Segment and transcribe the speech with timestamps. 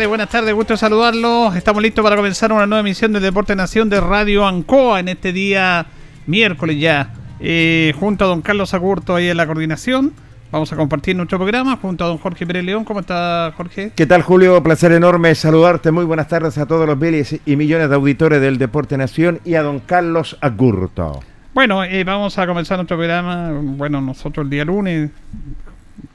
[0.00, 1.54] Tardes, buenas tardes, gusto saludarlos.
[1.54, 5.30] Estamos listos para comenzar una nueva emisión de Deporte Nación de Radio Ancoa en este
[5.30, 5.84] día
[6.26, 7.12] miércoles ya.
[7.38, 10.14] Eh, junto a don Carlos Agurto ahí en la coordinación.
[10.50, 12.86] Vamos a compartir nuestro programa junto a don Jorge Pérez León.
[12.86, 13.92] ¿Cómo está Jorge?
[13.94, 14.62] ¿Qué tal Julio?
[14.62, 15.90] Placer enorme saludarte.
[15.90, 19.56] Muy buenas tardes a todos los miles y millones de auditores del Deporte Nación y
[19.56, 21.20] a don Carlos Agurto.
[21.52, 23.50] Bueno, eh, vamos a comenzar nuestro programa.
[23.52, 25.10] Bueno, nosotros el día lunes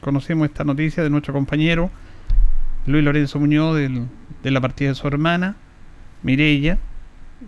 [0.02, 1.92] conocimos esta noticia de nuestro compañero
[2.86, 5.56] Luis Lorenzo Muñoz de la partida de su hermana,
[6.22, 6.78] Mirella,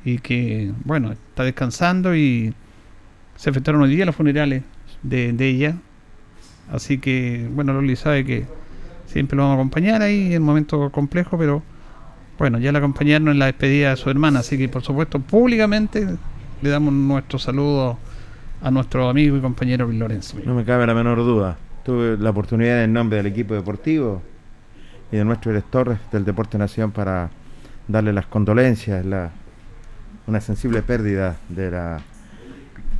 [0.04, 2.54] y que, bueno, está descansando y
[3.36, 4.64] se efectuaron hoy día los funerales
[5.04, 5.76] de, ella.
[6.72, 8.46] Así que, bueno, Loli sabe que
[9.06, 11.62] siempre lo vamos a acompañar ahí en un momento complejo, pero
[12.38, 16.08] bueno, ya la acompañaron en la despedida de su hermana, así que por supuesto públicamente
[16.62, 17.98] le damos nuestro saludo
[18.62, 20.38] a nuestro amigo y compañero Luis Lorenzo.
[20.46, 21.58] No me cabe la menor duda.
[21.86, 24.22] Tuve la oportunidad en nombre del equipo deportivo
[25.12, 27.30] y de nuestro director del Deporte Nación para
[27.88, 29.32] darle las condolencias, la,
[30.28, 32.02] una sensible pérdida de la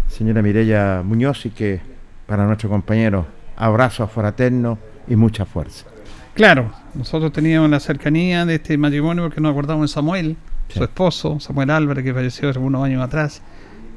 [0.08, 1.82] señora Mireya Muñoz y que
[2.26, 5.86] para nuestro compañero abrazo fraterno y mucha fuerza.
[6.34, 10.38] Claro, nosotros teníamos la cercanía de este matrimonio porque nos acordamos de Samuel,
[10.70, 13.42] su esposo, Samuel Álvarez, que falleció hace unos años atrás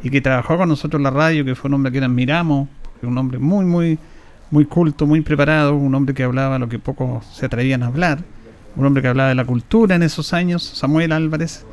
[0.03, 2.69] y que trabajó con nosotros en la radio, que fue un hombre que admiramos,
[3.03, 3.99] un hombre muy, muy
[4.51, 8.19] muy culto, muy preparado, un hombre que hablaba lo que pocos se atrevían a hablar,
[8.77, 11.65] un hombre que hablaba de la cultura en esos años, Samuel Álvarez,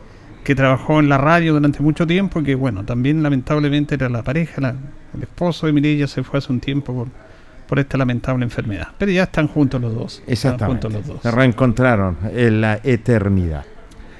[0.43, 4.23] que trabajó en la radio durante mucho tiempo y que, bueno, también lamentablemente era la
[4.23, 4.75] pareja,
[5.13, 7.07] el esposo de Mirella se fue hace un tiempo por,
[7.67, 8.87] por esta lamentable enfermedad.
[8.97, 10.23] Pero ya están juntos los dos.
[10.27, 10.89] Exactamente.
[10.89, 11.21] los dos.
[11.21, 13.65] Se reencontraron en la eternidad.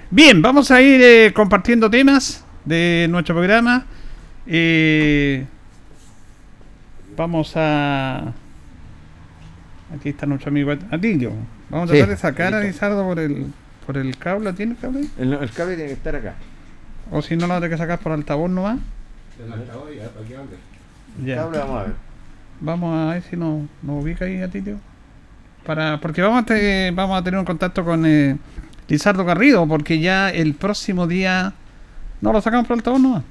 [0.10, 3.86] Bien, vamos a ir eh, compartiendo temas de nuestro programa.
[4.46, 5.46] Eh,
[7.16, 8.34] vamos a
[9.96, 11.32] Aquí está nuestro amigo Atilio.
[11.70, 13.48] Vamos a tratar de sacar a Lizardo por el,
[13.86, 14.52] por el cable.
[14.54, 15.08] ¿Tiene el cable?
[15.18, 16.36] El, el, cable tiene que estar acá.
[17.10, 18.80] O si no, lo hay que sacar por altavoz nomás.
[19.44, 21.94] El altavoz ya, ¿para qué El cable vamos a ver.
[22.60, 24.80] Vamos a ver si nos, nos ubica ahí Atilio.
[25.66, 28.38] Para, porque vamos a, te, vamos a tener un contacto con eh,
[28.88, 31.54] Lizardo Garrido, porque ya el próximo día...
[32.20, 33.24] ¿No lo sacamos por altavoz nomás?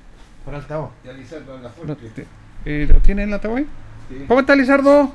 [0.45, 0.91] Por altavoz.
[1.05, 2.09] Ya Lizardo la fuerte.
[2.17, 2.25] ¿Lo,
[2.65, 3.63] eh, ¿Lo tiene en la altavoz?
[4.09, 4.25] Sí.
[4.29, 5.13] ¿Cómo está Lizardo?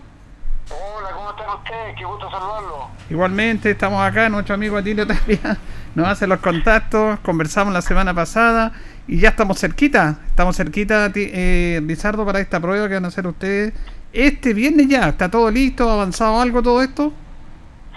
[0.72, 1.96] Hola, ustedes?
[1.98, 2.90] Qué gusto saludarlo.
[3.10, 5.58] Igualmente, estamos acá, nuestro amigo Atilio Tapia
[5.96, 8.72] nos hace los contactos, conversamos la semana pasada
[9.08, 13.28] y ya estamos cerquita, estamos cerquita, eh, Lizardo, para esta prueba que van a hacer
[13.28, 13.74] ustedes.
[14.14, 15.90] Este viernes ya, ¿está todo listo?
[15.90, 17.12] ¿Ha avanzado algo todo esto?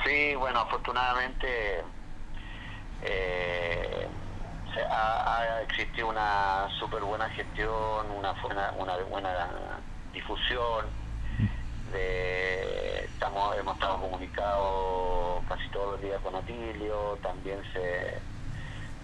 [0.04, 1.82] Sí, bueno, afortunadamente
[3.02, 4.08] eh,
[4.90, 8.34] ha, existido una súper buena gestión, una
[8.78, 9.30] una buena
[10.12, 11.03] difusión.
[11.94, 18.18] Estamos, hemos estado comunicados casi todos los días con Atilio, también se,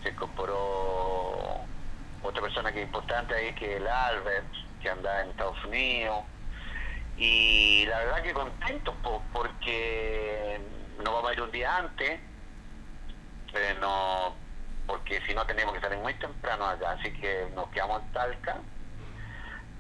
[0.03, 1.61] se incorporó
[2.23, 4.47] otra persona que es importante ahí, que es el Albert,
[4.83, 6.25] que anda en Estados Unidos.
[7.17, 8.95] Y la verdad que contento
[9.33, 10.61] porque
[11.05, 12.21] no vamos a ir un día antes,
[13.55, 14.35] eh, no,
[14.87, 18.57] porque si no tenemos que salir muy temprano acá, así que nos quedamos en Talca.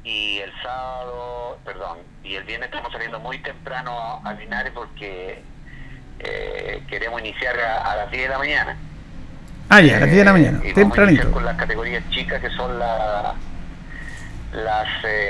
[0.03, 5.43] Y el sábado, perdón, y el viernes estamos saliendo muy temprano a Linares porque
[6.19, 8.77] eh, queremos iniciar a, las 10 de la mañana.
[9.69, 11.31] Ah, ya, a las 10 de la mañana, eh, tempranito.
[11.31, 13.35] con las categorías chicas que son las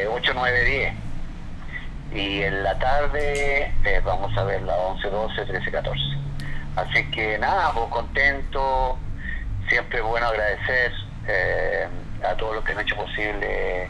[0.08, 0.94] 8, 9, 10.
[2.12, 6.00] Y en la tarde eh, vamos a ver la 11, 12, 13, 14.
[6.76, 8.98] Así que nada, pues contento,
[9.68, 10.92] siempre bueno agradecer
[11.28, 11.88] eh,
[12.28, 13.88] a todos los que han hecho posible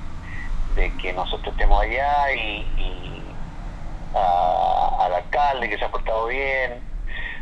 [0.75, 2.67] de que nosotros estemos allá y,
[4.15, 6.81] al alcalde que se ha portado bien,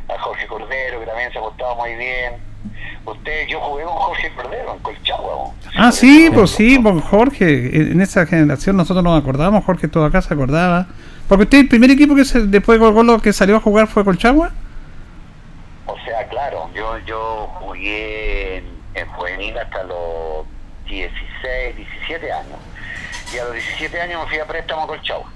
[0.09, 2.35] a Jorge Cordero que también se ha portado muy bien.
[3.05, 5.53] Usted, yo jugué con Jorge Cordero en Colchagua.
[5.77, 7.93] Ah, sí, pues sí, con Jorge.
[7.93, 10.87] En esa generación nosotros nos acordamos, Jorge todo acá se acordaba.
[11.29, 14.05] Porque usted, el primer equipo que se, después de Golo que salió a jugar fue
[14.05, 14.51] Colchagua.
[15.87, 18.65] O sea, claro, yo yo jugué en,
[18.95, 20.47] en juvenil hasta los
[20.87, 22.59] 16, 17 años.
[23.33, 25.31] Y a los 17 años me fui a préstamo a Colchagua.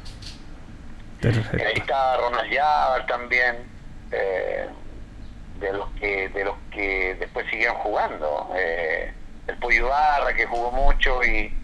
[1.23, 3.57] Y ahí estaba Ronald Yavar también,
[4.11, 4.67] eh,
[5.61, 8.51] de los que de los que después siguieron jugando.
[8.57, 9.13] Eh,
[9.47, 11.55] el Pollo Barra, que jugó mucho, y,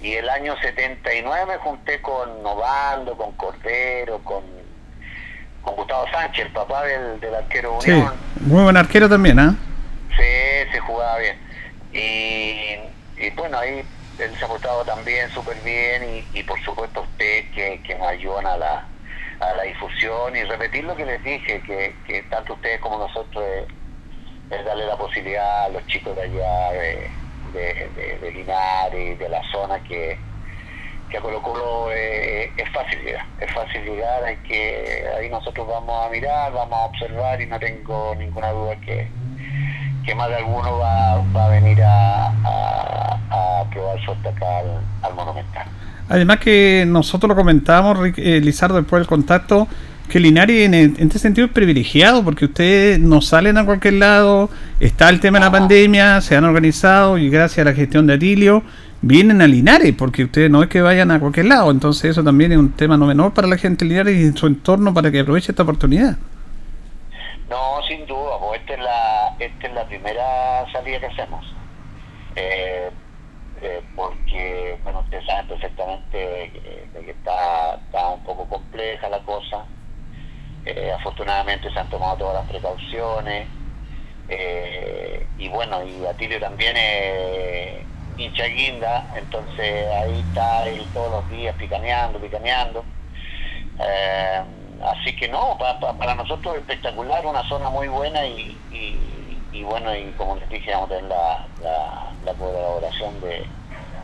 [0.00, 4.44] y el año 79 me junté con Novando, con Cordero, con
[5.66, 8.14] con Gustavo Sánchez, el papá del, del arquero Unión.
[8.40, 9.56] muy buen arquero también, ¿ah?
[10.16, 11.36] Sí, se jugaba bien.
[11.92, 13.84] Y, bueno, ahí
[14.18, 18.46] él se ha portado también súper bien y, por supuesto usted que, que nos ayudan
[18.46, 18.88] a la,
[19.40, 23.44] a la difusión y repetir lo que les dije, que, que tanto ustedes como nosotros
[24.50, 27.10] es, darle la posibilidad a los chicos de allá, de,
[27.52, 30.18] de, de, de Linares, de la zona que
[31.08, 36.04] que a Colo Colo es fácil llegar, es fácil llegar, hay que, ahí nosotros vamos
[36.04, 39.08] a mirar, vamos a observar y no tengo ninguna duda que,
[40.06, 44.46] que más de alguno va, va a venir a, a, probar suerte acá
[45.02, 45.66] al, Monumental.
[46.08, 49.66] Además que nosotros lo comentamos, eh, Lizardo, después del contacto,
[50.08, 54.48] que Linares en, en, este sentido es privilegiado porque ustedes no salen a cualquier lado,
[54.78, 58.14] está el tema de la pandemia, se han organizado y gracias a la gestión de
[58.14, 58.62] Atilio
[59.02, 62.52] vienen a Linares, porque ustedes no es que vayan a cualquier lado, entonces eso también
[62.52, 65.20] es un tema no menor para la gente de Linares y su entorno para que
[65.20, 66.16] aproveche esta oportunidad.
[67.48, 69.15] No, sin duda, pues esta es la,
[69.46, 71.44] esta es la primera salida que hacemos.
[72.34, 72.90] Eh,
[73.62, 76.50] eh, porque, bueno, ustedes saben perfectamente
[76.92, 79.64] que, está, está, un poco compleja la cosa.
[80.64, 83.48] Eh, afortunadamente se han tomado todas las precauciones.
[85.38, 86.76] y bueno, y Atilio también
[88.16, 92.84] hincha guinda, entonces ahí está él todos los días picaneando, picaneando.
[93.78, 94.42] Eh,
[94.82, 98.60] así que no, para nosotros es espectacular, una zona muy buena y,
[99.62, 101.46] bueno, y como les dije, vamos a tener la,
[102.24, 103.44] la, colaboración de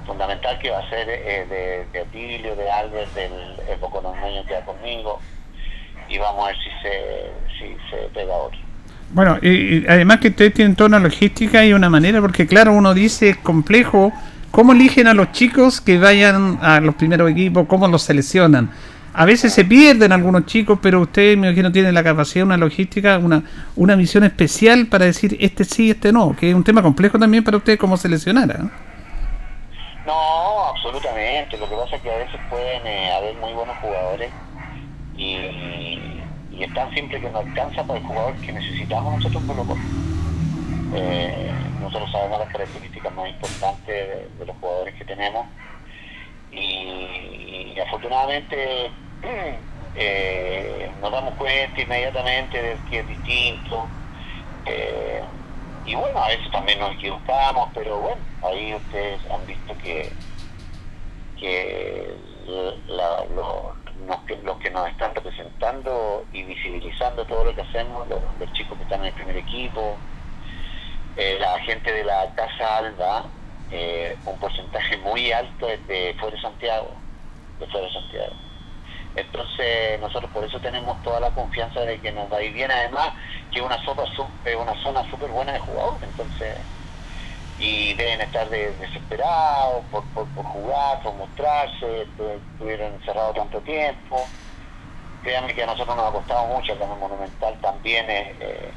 [0.07, 1.47] fundamental que va a ser eh,
[1.93, 5.21] de, de de Albert, del Boconormeño que va conmigo
[6.09, 8.59] y vamos a ver si se, si se pega otro.
[9.13, 12.95] Bueno, y, además que ustedes tienen toda una logística y una manera, porque claro, uno
[12.95, 14.13] dice es complejo,
[14.51, 17.67] ¿cómo eligen a los chicos que vayan a los primeros equipos?
[17.67, 18.71] ¿Cómo los seleccionan?
[19.15, 23.19] A veces se pierden algunos chicos, pero ustedes me imagino tienen la capacidad, una logística,
[23.19, 23.43] una,
[23.77, 27.45] una misión especial para decir este sí, este no, que es un tema complejo también
[27.45, 28.51] para ustedes cómo seleccionar.
[28.51, 28.69] ¿eh?
[30.07, 31.59] No, absolutamente.
[31.59, 34.31] Lo que pasa es que a veces pueden eh, haber muy buenos jugadores
[35.17, 39.57] y y es tan simple que no alcanza para el jugador que necesitamos nosotros por
[39.57, 39.77] lo
[40.95, 41.51] eh,
[41.81, 45.47] nosotros sabemos las características más importantes de, los jugadores que tenemos
[46.53, 48.91] y, afortunadamente
[49.97, 53.89] eh, nos damos cuenta inmediatamente de que es distinto
[54.67, 55.23] eh,
[55.85, 60.13] y bueno a veces también nos equivocamos pero bueno ahí ustedes han visto que
[61.43, 62.15] que
[62.47, 62.75] los,
[64.61, 69.07] que, nos están representando y visibilizando todo lo que hacemos, los, chicos que están en
[69.07, 69.97] el primer equipo,
[71.17, 73.25] eh, la gente de la Casa Alba,
[73.73, 76.95] eh, un porcentaje muy alto es de fuera de Santiago,
[77.59, 78.35] de fuera de Santiago.
[79.15, 82.71] Entonces nosotros por eso tenemos toda la confianza de que nos va a ir bien,
[82.71, 83.13] además
[83.51, 86.59] que es una, una zona súper buena de jugadores, entonces
[87.59, 94.27] y deben estar desesperados por, jugar, por mostrarse, estuvieron encerrados tanto tiempo.
[95.23, 98.75] Créanme que a nosotros nos ha costado mucho como Monumental también, eh,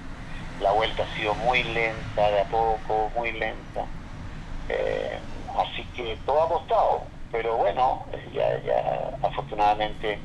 [0.59, 3.85] la vuelta ha sido muy lenta, de a poco, muy lenta.
[4.69, 5.17] Eh,
[5.57, 10.19] así que todo ha costado, pero bueno, ya, ya afortunadamente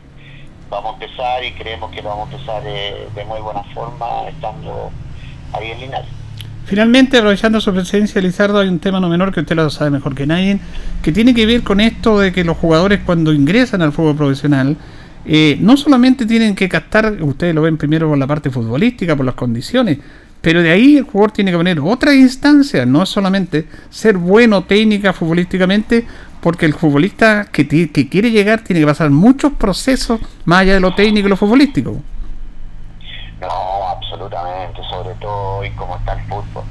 [0.70, 4.90] vamos a empezar y creemos que vamos a empezar de, de muy buena forma estando
[5.52, 6.08] ahí en Linares.
[6.64, 10.14] Finalmente, aprovechando su presencia, Lizardo, hay un tema no menor que usted lo sabe mejor
[10.14, 10.60] que nadie,
[11.02, 14.76] que tiene que ver con esto de que los jugadores cuando ingresan al fútbol profesional,
[15.26, 19.26] eh, no solamente tienen que captar, ustedes lo ven primero por la parte futbolística, por
[19.26, 19.98] las condiciones,
[20.40, 25.12] pero de ahí el jugador tiene que poner otra instancia, no solamente ser bueno técnica
[25.12, 26.06] futbolísticamente,
[26.40, 30.80] porque el futbolista que, que quiere llegar tiene que pasar muchos procesos más allá de
[30.80, 32.00] lo técnico y lo futbolístico.
[33.40, 36.64] No, absolutamente, sobre todo hoy como está el fútbol.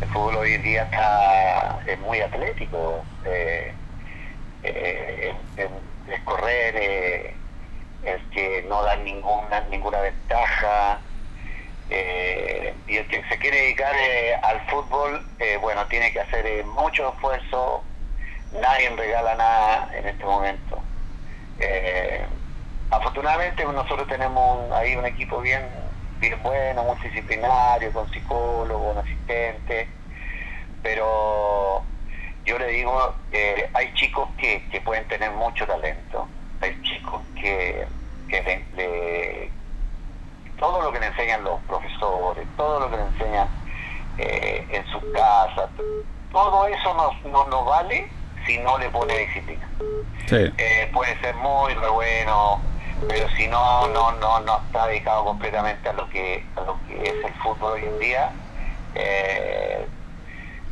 [0.00, 3.72] El fútbol hoy día está es muy atlético, eh,
[4.62, 7.34] eh, es, correr, eh,
[8.04, 11.00] es que no da ninguna ninguna ventaja.
[11.90, 13.94] Y el que se quiere dedicar
[14.42, 15.26] al fútbol,
[15.60, 17.82] bueno, tiene que hacer mucho esfuerzo.
[18.52, 20.82] Nadie regala nada en este momento.
[22.90, 25.62] afortunadamente nosotros tenemos ahí un equipo bien
[26.20, 29.88] bien bueno, multidisciplinario, con psicólogo, un asistente,
[30.82, 31.82] pero
[32.44, 36.28] yo le digo, eh, hay chicos que, que, pueden tener mucho talento,
[36.60, 37.86] hay chicos que,
[38.28, 39.50] que
[40.58, 43.48] todo lo que le enseñan los profesores, todo lo que le enseñan
[44.18, 45.68] eh, en su casa,
[46.32, 48.10] todo eso no, no, vale
[48.46, 49.68] si no le pone disciplina.
[50.30, 52.60] Eh, puede ser muy bueno,
[53.06, 57.02] pero si no no no no está dedicado completamente a lo que a lo que
[57.02, 58.32] es el fútbol hoy en día
[58.94, 59.86] eh,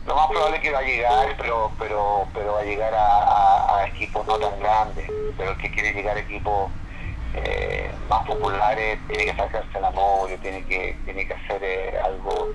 [0.06, 3.86] lo más probable es que va a llegar pero pero pero va a llegar a,
[3.86, 6.70] equipos no tan grandes pero el que quiere llegar a equipos
[7.36, 12.48] eh, más populares tiene que sacarse el amor tiene que tiene que hacer eh, algo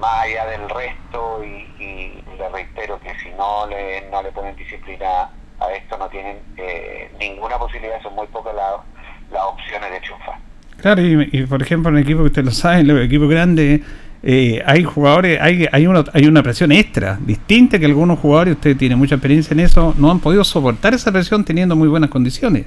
[0.00, 4.54] más allá del resto y, y, le reitero que si no le no le ponen
[4.56, 5.30] disciplina
[5.62, 10.34] a esto no tienen eh, ninguna posibilidad, son muy pocas las opciones de triunfar.
[10.80, 13.82] Claro, y, por ejemplo en el equipo que usted lo sabe, en el equipo grande,
[14.22, 18.76] eh, hay jugadores, hay, hay, una, hay una presión extra, distinta que algunos jugadores, usted
[18.76, 22.66] tiene mucha experiencia en eso, no han podido soportar esa presión teniendo muy buenas condiciones.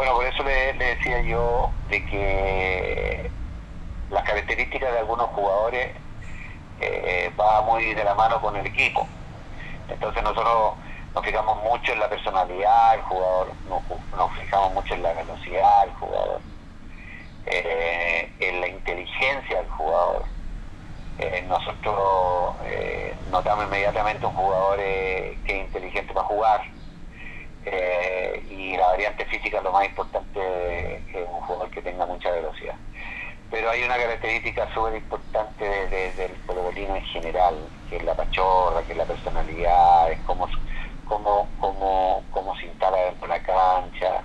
[0.00, 3.30] Bueno, por eso le, decía yo de que
[4.08, 5.94] las características de algunos jugadores
[6.80, 9.06] eh, va muy de la mano con el equipo.
[9.90, 10.76] Entonces nosotros
[11.14, 15.94] nos fijamos mucho en la personalidad del jugador, nos, fijamos mucho en la velocidad del
[15.96, 16.40] jugador,
[17.44, 20.24] eh, en la inteligencia del jugador.
[21.18, 26.79] Eh, nosotros eh, notamos inmediatamente un jugador que es inteligente para jugar
[27.64, 30.40] y la variante física es lo más importante
[31.12, 32.76] es un jugador que tenga mucha velocidad.
[33.50, 38.92] Pero hay una característica súper importante del futbolino en general, que es la pachorra, que
[38.92, 40.48] es la personalidad, es como
[41.04, 44.24] cómo, cómo, cómo se instala dentro de la cancha,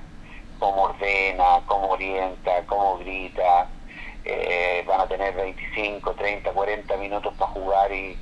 [0.60, 3.72] cómo ordena, cómo orienta, cómo grita.
[4.24, 8.18] Eh, van a tener 25, 30, 40 minutos para jugar y,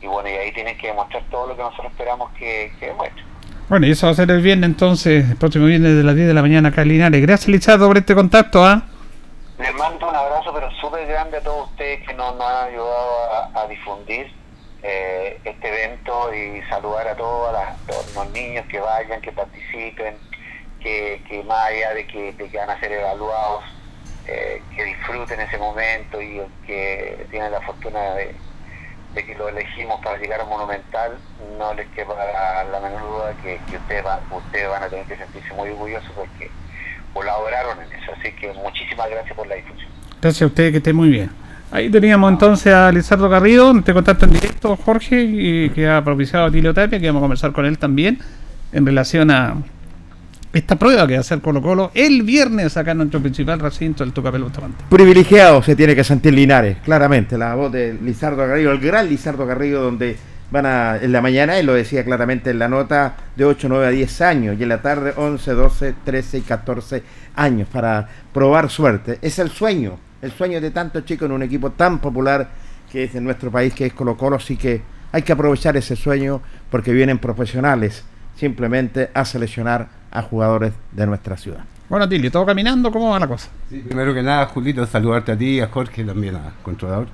[0.00, 3.29] y bueno, y ahí tienen que demostrar todo lo que nosotros esperamos que, que demuestren.
[3.70, 6.26] Bueno, y eso va a ser el viernes entonces, el próximo viernes de las 10
[6.26, 6.82] de la mañana acá.
[6.82, 8.64] Gracias, Lizardo, por este contacto.
[8.64, 8.82] ¿ah?
[9.60, 13.68] Les mando un abrazo, pero súper grande a todos ustedes que nos, han ayudado a
[13.68, 14.26] difundir
[14.82, 17.54] eh, este evento y saludar a todos
[18.12, 20.16] los niños que vayan, que participen,
[20.80, 23.62] que, que más allá de que, van a ser evaluados,
[24.26, 28.34] eh, que disfruten ese momento y que tienen la fortuna de,
[29.14, 31.12] que lo elegimos para llegar a Monumental,
[31.58, 32.14] no les queda
[32.70, 36.50] la, menor duda que, ustedes, van, ustedes van a tener que sentirse muy orgullosos porque
[37.12, 38.12] colaboraron en eso.
[38.18, 39.88] Así que muchísimas gracias por la difusión.
[40.20, 41.30] Gracias a ustedes, que estén muy bien.
[41.72, 46.46] Ahí teníamos entonces a Lizardo Garrido, te contacto en directo, Jorge, y que ha propiciado
[46.46, 48.18] a Tilio Tapia, que vamos a conversar con él también
[48.72, 49.56] en relación a
[50.52, 54.02] esta prueba que va a hacer Colo Colo el viernes acá en nuestro principal recinto,
[54.02, 54.84] el Tucapel Bustamante.
[54.88, 59.46] Privilegiado se tiene que sentir Linares, claramente, la voz de Lizardo Garrido, el gran Lizardo
[59.46, 60.16] Garrido, donde
[60.50, 63.86] van a, en la mañana, él lo decía claramente en la nota, de 8, 9
[63.86, 67.02] a 10 años, y en la tarde 11, 12, 13 y 14
[67.36, 69.18] años, para probar suerte.
[69.22, 72.48] Es el sueño, el sueño de tantos chicos en un equipo tan popular
[72.90, 75.94] que es en nuestro país, que es Colo Colo, así que hay que aprovechar ese
[75.94, 78.04] sueño porque vienen profesionales
[78.36, 81.64] simplemente a seleccionar a jugadores de nuestra ciudad.
[81.88, 82.90] Bueno, Tilly, ¿todo caminando?
[82.92, 83.48] ¿Cómo va la cosa?
[83.68, 87.08] Sí, primero que nada, Julito, saludarte a ti, a Jorge, también a controlador.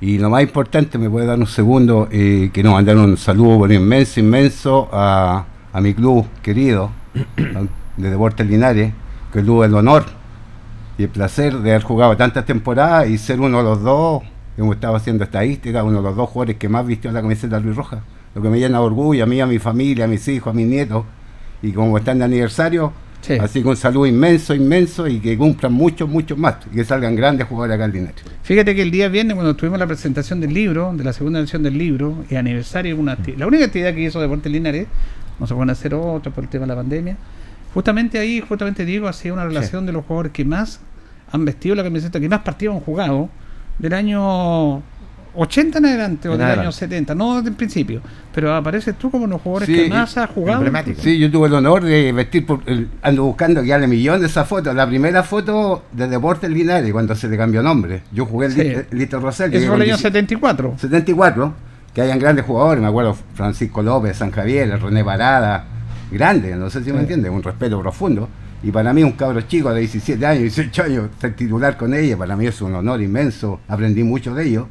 [0.00, 3.72] Y lo más importante, me puede dar un segundo, eh, que nos mandar un saludo
[3.72, 6.90] inmenso, inmenso a, a mi club querido
[7.96, 8.92] de Deportes Linares,
[9.32, 10.04] que tuve el honor
[10.98, 14.22] y el placer de haber jugado tantas temporadas y ser uno de los dos,
[14.56, 17.76] hemos estado haciendo estadísticas, uno de los dos jugadores que más vistió la camiseta Luis
[17.76, 18.02] Roja.
[18.34, 20.54] Lo que me llena de orgullo a mí, a mi familia, a mis hijos, a
[20.54, 21.04] mis nietos.
[21.62, 23.34] Y como están de aniversario, Sí.
[23.34, 27.14] así que un saludo inmenso, inmenso y que cumplan muchos, muchos más y que salgan
[27.14, 28.22] grandes jugadores acá en Linares.
[28.42, 31.62] Fíjate que el día viernes, cuando tuvimos la presentación del libro, de la segunda edición
[31.62, 34.86] del libro, y aniversario, una la única actividad que hizo Deportes Linares,
[35.38, 37.16] no se pueden hacer otra por el tema de la pandemia,
[37.74, 40.80] justamente ahí, justamente Diego hacía una relación de los jugadores que más
[41.30, 43.28] han vestido la camiseta, que más partidos han jugado,
[43.78, 44.82] del año
[45.42, 46.66] 80 en adelante o En del adelante.
[46.66, 48.00] año 70, no desde el principio,
[48.34, 50.64] pero apareces tú como los jugadores Sí, que más has jugado.
[50.98, 54.26] Sí, yo tuve el honor de vestir, por, el- ando buscando que hable millón de
[54.26, 54.74] esas fotos.
[54.74, 58.02] La primera foto de Deportes Linares, cuando se le cambió nombre.
[58.12, 58.60] Yo jugué el Sí.
[58.60, 59.54] Lito- Lito Rosell.
[59.54, 60.74] Eso fue el año 17 74.
[60.78, 61.54] 74,
[61.94, 65.64] que hayan grandes jugadores, me acuerdo Francisco López, San Javier, René Parada,
[66.12, 67.00] grande, no sé si me Sí.
[67.02, 68.28] entiende, un respeto profundo.
[68.62, 72.16] Y para mí un cabro chico de 17 años, 18 años, ser titular con ella,
[72.18, 74.66] para mí es un honor inmenso, aprendí mucho de ellos.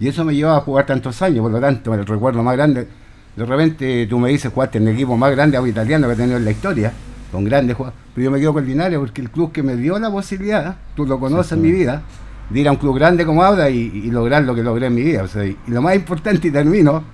[0.00, 2.88] Y eso me llevó a jugar tantos años, por lo tanto, el recuerdo más grande,
[3.36, 6.38] de repente tú me dices, jugaste en el equipo más grande italiano que he tenido
[6.38, 6.92] en la historia,
[7.30, 9.98] con grandes jugadores, pero yo me quedo con Linares porque el club que me dio
[9.98, 12.02] la posibilidad, tú lo conoces en mi vida,
[12.48, 14.94] de ir a un club grande como Auda y, y lograr lo que logré en
[14.94, 15.22] mi vida.
[15.22, 17.04] O sea, y, y lo más importante, y termino,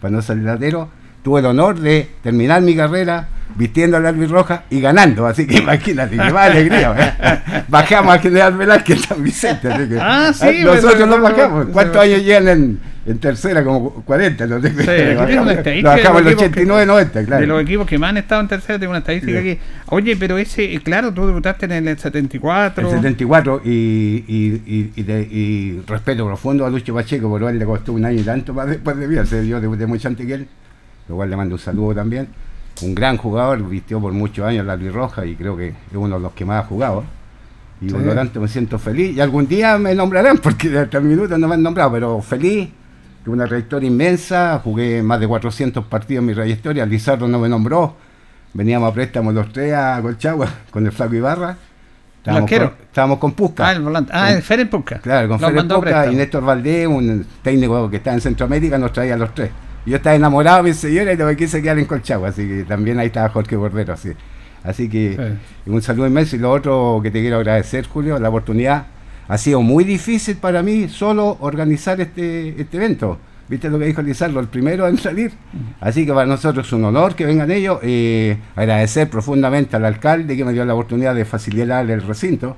[0.00, 0.88] para no salir latero,
[1.22, 5.26] tuve el honor de terminar mi carrera vistiendo la albirroja y ganando.
[5.26, 6.94] Así que imagínate, qué más alegría.
[7.20, 7.62] ¿eh?
[7.68, 9.68] Bajamos al general Velázquez San Vicente.
[9.68, 11.66] Así que, Ah, sí, ah, nosotros lo bajamos.
[11.72, 13.64] ¿Cuántos años llegan en, en tercera?
[13.64, 14.46] Como 40.
[14.46, 14.70] No sé.
[14.80, 17.46] Sí, lo bajamos en de el los equipos 89, 90, De claro.
[17.46, 19.50] los equipos que más han estado en tercera, tengo una estadística Sí.
[19.50, 19.60] aquí.
[19.86, 22.88] Oye, pero ese, eh, claro, tú debutaste en el 74.
[22.88, 27.58] El 74 y, y, y, y, de- y respeto profundo a Lucho Pacheco, por él
[27.58, 30.24] le costó un año y tanto más después de vida, se dio debuté mucho antes
[30.24, 30.46] que él,
[31.10, 32.28] lo cual le mando un saludo también.
[32.82, 36.22] Un gran jugador, vistió por muchos años la Roja y creo que es uno de
[36.22, 37.04] los que más ha jugado.
[37.82, 38.06] Y por Sí.
[38.06, 41.48] lo tanto me siento feliz y algún día me nombrarán porque hasta el minuto no
[41.48, 42.68] me han nombrado, pero feliz,
[43.24, 47.48] que una trayectoria inmensa, jugué más de 400 partidos en mi trayectoria, Lizardo no me
[47.48, 47.96] nombró,
[48.54, 51.56] veníamos a préstamo los tres a Colchagua con el Flaco Ibarra.
[52.18, 53.68] Estábamos con, estábamos con Pusca.
[53.68, 54.12] Ah, el volante.
[54.14, 54.98] Ah, Con- el Ferenc Puska.
[54.98, 56.12] Claro, con Los Fede mandó a Poca préstamo.
[56.12, 59.50] y Néstor Valdés, un técnico que está en Centroamérica, nos traía a los tres.
[59.86, 62.64] Yo estaba enamorado de mi señora y no me quise quedar en Colchagua, así que
[62.64, 63.94] también ahí estaba Jorge Bordero.
[63.94, 64.10] Así,
[64.62, 65.70] así que Sí.
[65.70, 66.36] un saludo inmenso.
[66.36, 68.86] Y lo otro que te quiero agradecer, Julio, la oportunidad.
[69.28, 73.18] Ha sido muy difícil para mí solo organizar este, este evento.
[73.48, 74.38] ¿Viste lo que dijo Lizardo?
[74.38, 75.32] El primero en salir.
[75.80, 77.78] Así que para nosotros es un honor que vengan ellos.
[77.82, 82.56] Eh, agradecer profundamente al alcalde que me dio la oportunidad de facilitar el recinto.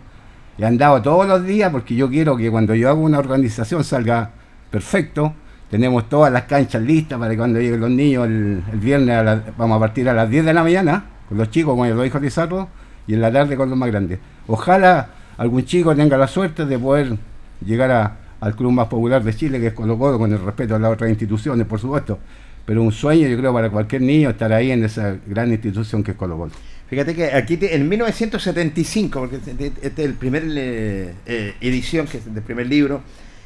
[0.58, 3.85] Y han dado todos los días porque yo quiero que cuando yo hago una organización
[3.85, 4.32] salga
[4.70, 5.35] perfecto.
[5.72, 9.78] Tenemos todas las canchas listas para que cuando lleguen los niños el, el viernes vamos
[9.78, 12.68] a partir a las 10 de la mañana con los chicos, como lo dijo Lizardo,
[13.06, 14.18] y en la tarde con los más grandes.
[14.48, 15.08] Ojalá
[15.38, 17.16] algún chico tenga la suerte de poder
[17.64, 20.74] llegar a- al club más popular de Chile, que es Colo Colo, con el respeto
[20.76, 22.18] a las otras instituciones, por supuesto.
[22.66, 26.11] Pero un sueño, yo creo, para cualquier niño estar ahí en esa gran institución que
[26.11, 26.52] es Colo Colo.
[26.90, 32.35] Fíjate que aquí en 1975, porque este es el primer eh, eh, edición, que es
[32.35, 33.00] del primer libro,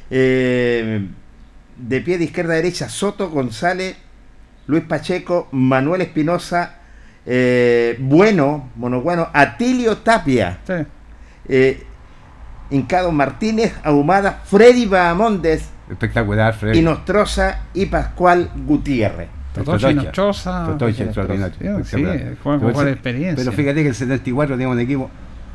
[0.09, 1.07] eh,
[1.77, 3.95] de pie de izquierda a derecha, Soto, González,
[4.67, 6.75] Luis Pacheco, Manuel Espinosa,
[7.25, 10.73] eh, Bueno, Monoguano, Atilio Tapia, Sí.
[11.49, 11.83] eh,
[12.69, 16.73] Hincado Martínez, Ahumada, Freddy Bahamondes, Espectacular, Fred.
[16.73, 19.29] y Nostroza y Pascual Gutiérrez.
[19.57, 20.65] Nochosa.
[20.65, 21.83] Totocha, Totocha, extraordinario.
[21.85, 22.03] Sí,
[22.91, 23.35] experiencia.
[23.43, 25.09] Pero fíjate que el 74 tenía un equipo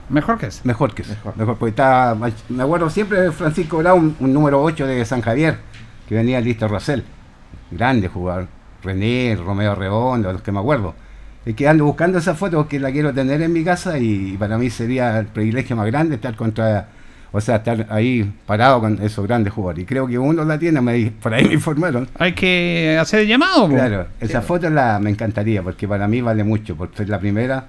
[0.09, 0.61] Mejor que ese.
[0.65, 1.13] mejor que ese.
[1.13, 1.37] Mejor.
[1.37, 1.57] Mejor.
[1.57, 2.15] porque estaba,
[2.49, 5.59] me acuerdo siempre de Francisco Brown, un número 8 de San Javier,
[6.13, 7.03] que venía listo Rosell.
[7.71, 8.47] Grande jugador.
[8.83, 10.95] René, Romeo Redondo, los que me acuerdo.
[11.47, 14.59] Y que ando buscando esa foto porque la quiero tener en mi casa y para
[14.59, 16.89] mí sería el privilegio más grande estar contra,
[17.33, 19.85] o sea, estar ahí parado con esos grandes jugadores.
[19.85, 22.07] Y creo que uno la tiene, me, por ahí me informaron.
[22.19, 23.69] Hay que hacer el llamado.
[23.69, 27.65] Claro, esa foto la, me encantaría porque para mí vale mucho, por ser la primera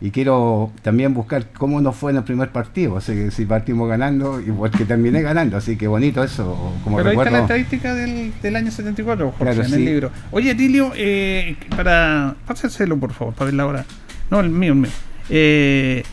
[0.00, 3.44] y quiero también buscar cómo nos fue en el primer partido, o sea, que si
[3.44, 7.40] partimos ganando y porque terminé ganando, así que bonito eso, como Pero ahí está la
[7.40, 9.74] estadística del, del año 74, Jorge, Claro, en sí.
[9.74, 10.10] el libro.
[10.30, 12.36] Oye, Tilio, eh, para...
[12.46, 13.84] Pásaselo, por favor, para verla ahora.
[14.30, 14.90] No, el mío, el mío.
[15.30, 16.04] Eh,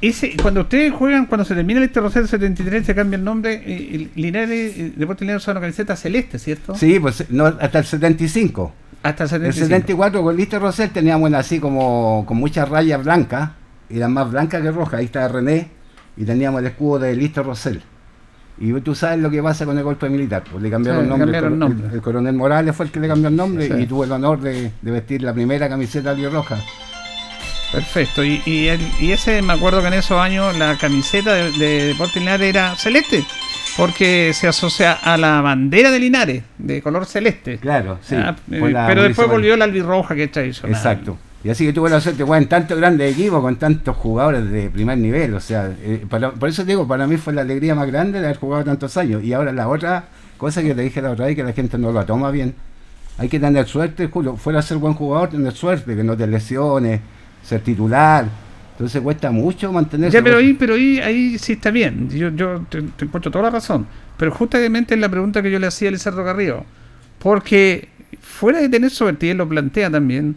[0.00, 3.62] ese, cuando ustedes juegan, cuando se termina el este Rosel 73, se cambia el nombre,
[3.64, 6.74] eh, el Linares, eh, Deportes Linares usa una camiseta celeste, ¿cierto?
[6.74, 8.72] Sí, pues no, hasta el 75.
[9.02, 9.64] Hasta el El 75.
[9.66, 13.50] 74 con Lister Rosell teníamos una así como con muchas rayas blancas,
[13.90, 15.68] y eran más blancas que rojas, ahí estaba René,
[16.16, 17.82] y teníamos el escudo de Lister Rosell.
[18.58, 21.08] Y tú sabes lo que pasa con el golpe militar, pues le cambiaron Sí, el
[21.08, 21.24] nombre.
[21.26, 21.88] cambiaron el, nombre.
[21.88, 23.74] el- el coronel Morales fue el que le cambió el nombre Sí.
[23.82, 26.58] y tuve el honor de, de vestir la primera camiseta roja.
[27.72, 31.50] Perfecto, y, y, el- y ese me acuerdo que en esos años la camiseta de,
[31.52, 33.24] de Deportes Linares era celeste,
[33.76, 37.58] porque se asocia a la bandera de Linares, de color celeste.
[37.58, 38.14] Claro, sí.
[38.16, 40.76] Ah, eh, pero después volvió la albirroja que es tradicional.
[40.76, 41.16] Exacto.
[41.44, 44.48] Y así que tuve la suerte de jugar en tantos grandes equipos, con tantos jugadores
[44.50, 45.34] de primer nivel.
[45.34, 48.26] O sea, eh, para- por eso digo, para mí fue la alegría más grande de
[48.26, 49.24] haber jugado tantos años.
[49.24, 50.04] Y ahora la otra
[50.38, 52.54] cosa que te dije la otra vez, que la gente no la toma bien.
[53.18, 54.36] Hay que tener suerte, Julio.
[54.36, 57.00] Fuera a ser buen jugador, tener suerte, que no te lesiones,
[57.42, 58.24] ser titular.
[58.82, 60.16] Entonces cuesta mucho mantenerse.
[60.16, 62.10] Ya, pero ahí, pero ahí, ahí sí está bien.
[62.10, 63.86] Yo, yo te, te encuentro toda la razón.
[64.16, 66.64] Pero justamente es la pregunta que yo le hacía a Lizardo Carrillo.
[67.20, 67.88] Porque
[68.20, 68.90] fuera de tener
[69.30, 70.36] él lo plantea también,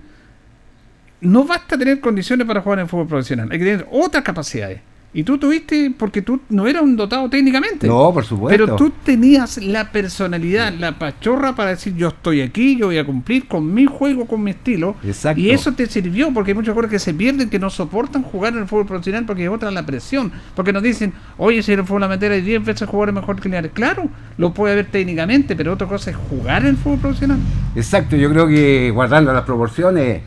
[1.21, 3.49] no basta tener condiciones para jugar en fútbol profesional.
[3.51, 4.79] Hay que tener otras capacidades.
[5.17, 7.87] Y tú tuviste, porque tú no eras un dotado técnicamente.
[7.87, 8.65] No, por supuesto.
[8.65, 13.05] Pero tú tenías la personalidad, la pachorra para decir yo estoy aquí, yo voy a
[13.05, 14.97] cumplir con mi juego, con mi estilo.
[15.05, 15.39] Exacto.
[15.39, 18.55] Y eso te sirvió, porque hay muchos jugadores que se pierden, que no soportan jugar
[18.55, 20.33] en el fútbol profesional porque es otra la presión.
[20.53, 23.71] Porque nos dicen, oye, si el fútbol amateur hay 10 veces jugadores mejor que Linares.
[23.73, 27.37] Claro, lo puede ver técnicamente, pero otra cosa es jugar en el fútbol profesional.
[27.73, 30.23] Exacto, yo creo que guardando las proporciones,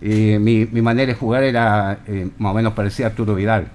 [0.00, 3.66] eh, mi, mi manera de jugar era eh, más o menos parecida a Arturo Vidal.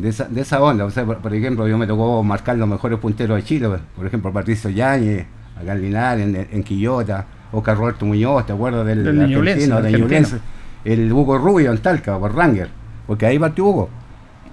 [0.00, 2.68] De esa, de esa onda, o sea, por, por ejemplo, yo me tocó marcar los
[2.68, 5.26] mejores punteros de Chile, por ejemplo, Patricio Yáñez,
[5.60, 9.82] acá en Linares, en, en Quillota, Oscar Roberto Muñoz, ¿te acuerdas del, Del Ñublense, argentino,
[9.82, 9.98] de.
[9.98, 10.38] Ñublense?
[10.84, 12.70] El Hugo Rubio en Talca, por Ranger,
[13.06, 13.90] porque ahí partió Hugo.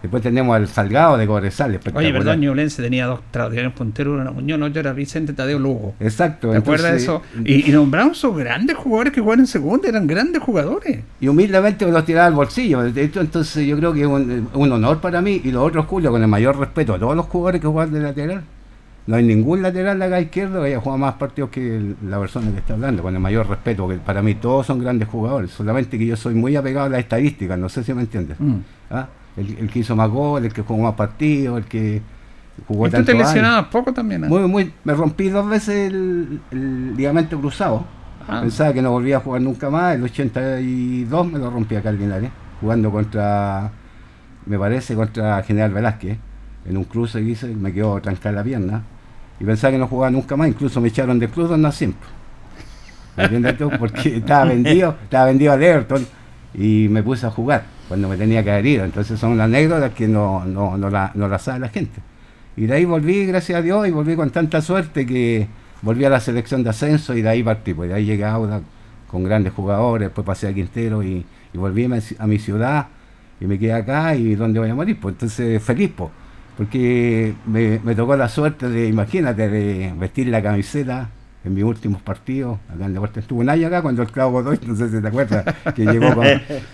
[0.02, 4.62] Después tenemos al Salgado de Cobresal, Oye, perdón, Ñublense tenía dos tradiciones punteros, uno Muñoz,
[4.62, 5.96] otro era Vicente Tadeo Lugo.
[6.00, 6.52] Exacto.
[6.52, 7.22] ¿Te acuerdas de eso?
[7.44, 11.00] Y, y nombraron esos grandes jugadores que jugaban en segunda, eran grandes jugadores.
[11.20, 12.84] y humildemente me los tiraba al bolsillo.
[12.84, 16.12] De entonces yo creo que es un, un honor para mí y los otros, Julio,
[16.12, 18.44] con el mayor respeto a todos los jugadores que juegan de lateral.
[19.08, 22.52] No hay ningún lateral acá izquierdo que haya jugado más partidos que el- la persona
[22.52, 25.98] que está hablando, con el mayor respeto, que para mí todos son grandes jugadores, solamente
[25.98, 28.38] que yo soy muy apegado a las estadísticas, no sé si me entiendes.
[28.40, 28.56] Mm.
[28.92, 29.08] ¿Ah?
[29.38, 32.02] El, el que hizo más goles, el que jugó más partidos, el que
[32.67, 33.28] jugó Y tú te años.
[33.28, 34.23] lesionabas poco también.
[34.23, 34.28] ¿eh?
[34.28, 37.86] Muy, muy, me rompí dos veces el, el ligamento cruzado.
[38.28, 38.39] Ah.
[38.41, 39.95] Pensaba que no volvía a jugar nunca más.
[39.95, 43.71] El 82 me lo rompí acá en Linares, jugando contra,
[44.45, 46.17] me parece, contra General Velázquez.
[46.67, 48.84] En un cruce que hice, me quedó trancada la pierna.
[49.39, 52.10] Y pensaba que no jugaba nunca más, incluso me echaron del club donde siempre.
[53.15, 53.69] ¿Me entiendes tú?
[53.80, 56.06] Porque estaba vendido, estaba vendido al Everton
[56.54, 58.86] y me puse a jugar cuando me tenía que haber ido.
[58.86, 62.02] Entonces son anécdotas que no, no, no, la, no la sabe la gente.
[62.56, 65.47] Y de ahí volví, gracias a Dios, y volví con tanta suerte que
[65.82, 67.73] volví a la selección de ascenso y de ahí partí.
[67.73, 68.38] Pues de ahí llegué a
[69.10, 72.88] con grandes jugadores, después pasé a Quintero y, volví a mi, a mi ciudad
[73.39, 75.00] y me quedé acá y donde voy a morir.
[75.00, 76.10] Pues entonces feliz, pues,
[76.58, 81.10] porque me, me tocó la suerte de, imagínate, de vestir la camiseta
[81.45, 84.60] en mis últimos partidos, acá en Deportes estuvo un año acá cuando el Clavo Godoy,
[84.67, 86.26] no sé si te acuerdas, que llegó con,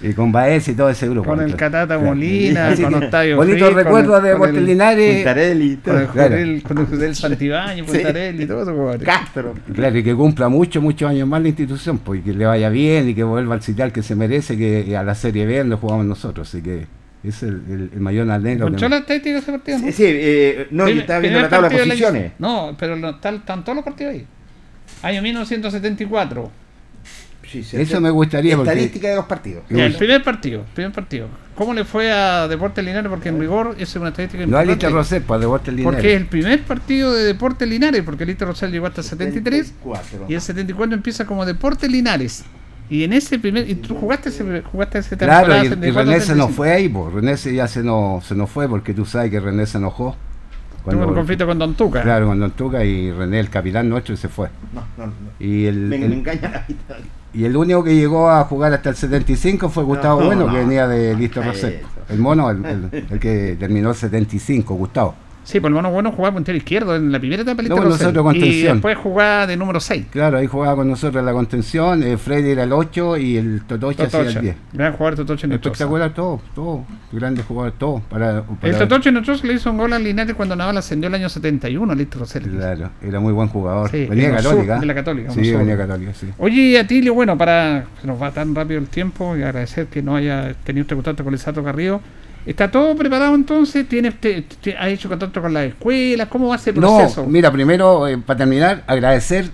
[0.01, 1.29] y con Baez y todo ese grupo.
[1.29, 1.99] Con el Catata.
[1.99, 5.15] Molina, con Octavio Bonito Frick, recuerdo con el- de Deportes el- Linares.
[5.17, 6.35] Puntarelli, Con el, Claro.
[6.35, 9.03] Jurel- con el Jurel Santibáñez, Puntarelli y todos esos jugadores.
[9.05, 9.53] Castro.
[9.75, 12.69] Claro, y que cumpla muchos, muchos años más la institución, pues, y que le vaya
[12.69, 15.77] bien y que vuelva al sitial que se merece, que a la Serie B lo
[15.77, 16.87] jugamos nosotros, así que
[17.23, 18.65] ese es el, el- el mayor anhelo.
[18.65, 19.77] que ¿Escuchó me- la estadística de ese partido?
[19.79, 22.31] Sí, sí, eh, no, yo estaba viendo la tabla de posiciones.
[22.39, 24.25] No, pero no, están, están todos los partidos ahí.
[25.03, 26.51] Año 1974.
[27.49, 29.63] Sí, sí, Eso me gustaría, porque- Estadística de los partidos.
[29.69, 31.27] Ya, el primer partido, primer partido.
[31.55, 33.09] ¿Cómo le fue a Deportes Linares?
[33.09, 34.71] Porque en rigor esa es una estadística No importante.
[34.73, 35.95] Lister Rosell, pues, Deportes Linares.
[35.95, 39.07] Porque es el primer partido de Deportes Linares, porque el Lister Rosell llegó hasta el
[39.07, 40.25] 73 74.
[40.29, 42.43] y el 74 empieza como Deportes Linares.
[42.89, 43.69] Y en ese primer.
[43.69, 46.53] ¿Y tú jugaste ese, jugaste ese Claro, y, y 74, René se nos 75?
[46.53, 49.39] fue ahí, pues, René se, ya se nos, se nos fue, porque tú sabes que
[49.39, 50.15] René se enojó.
[50.91, 52.01] Tuvo un conflicto con Don Tuca.
[52.01, 54.49] Claro, con Don Tuca y René, el capitán nuestro, se fue.
[54.73, 55.13] No, no, no.
[55.39, 56.97] Y el, Me, el- me engaña la vida.
[57.33, 60.51] y el único que llegó a jugar hasta el 75 fue Gustavo No, Bueno, no.
[60.53, 61.41] que venía de Listo.
[61.41, 61.79] Rosell.
[62.09, 65.15] El mono, el, el- el que terminó el 75, Gustavo.
[65.43, 68.35] Sí, por lo menos bueno jugaba puntero izquierdo en la primera etapa No, nosotros.
[68.35, 70.05] Y después jugaba de número 6.
[70.11, 73.63] Claro, ahí jugaba con nosotros en la contención, eh, Freddy era el 8 y el
[73.67, 74.41] Totoche hacía el Totocha.
[74.41, 74.55] 10.
[74.73, 75.69] Gran jugador Totoche Nochosa.
[75.69, 78.01] Espectacular todo, todo, grandes jugadores, todo.
[78.09, 81.15] Para, El para- Totoche Nochosa le hizo un gol al Linares cuando Naval ascendió el
[81.15, 82.43] año 71 al Inter Rosell.
[82.43, 83.89] Claro, era muy buen jugador.
[83.91, 84.79] Sí, venía en el sur católica.
[84.79, 86.27] de la Católica, Sí, en el venía católica, sí.
[86.37, 90.15] Oye, Atilio, bueno, para se nos va tan rápido el tiempo y agradecer que no
[90.15, 91.99] haya tenido este contacto con Lisato Carrillo.
[92.45, 93.87] ¿Está todo preparado entonces?
[93.87, 96.27] ¿Tienes, te, te- ¿Has hecho contacto con las escuelas?
[96.27, 97.21] ¿Cómo va ese proceso?
[97.23, 99.49] No, mira, primero, eh, para terminar, agradecer,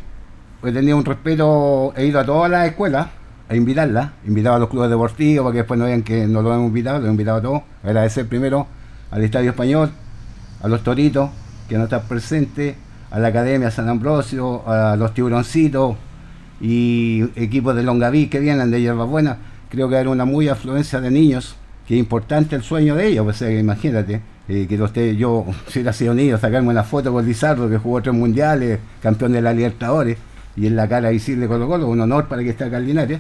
[0.64, 3.08] he tenido un respeto, he ido a todas las escuelas
[3.48, 6.54] a invitarlas, invitado a los clubes deportivos para que después no vean que no lo
[6.54, 7.62] hemos invitado, lo he invitado a todos.
[7.84, 8.68] Agradecer primero
[9.12, 9.92] al Estadio Español,
[10.62, 11.30] a los Toritos,
[11.68, 12.76] que no están presentes,
[13.12, 15.96] a la Academia San Ambrosio, a los Tiburoncitos
[16.62, 19.38] y equipos de Longaví que vienen de Hierbas Buenas.
[19.70, 21.56] Creo que hay una muy afluencia de niños,
[21.90, 25.44] que es importante el sueño de ellos, o sea, que imagínate, eh, que usted, yo,
[25.70, 29.42] si hubiera sido niño, sacarme una foto con Lizardo, que jugó tres mundiales, campeón de
[29.42, 30.20] la Libertadores,
[30.56, 33.20] y en la cara visible Colo Colo, un honor para que esté acá Linares.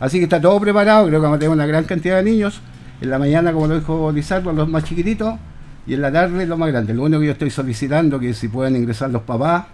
[0.00, 2.60] Así que está todo preparado, creo que vamos a tener una gran cantidad de niños.
[3.00, 5.36] En la mañana, como lo dijo Lizardo, los más chiquititos,
[5.86, 6.94] y en la tarde los más grandes.
[6.94, 9.64] Lo único que yo estoy solicitando que si pueden ingresar los papás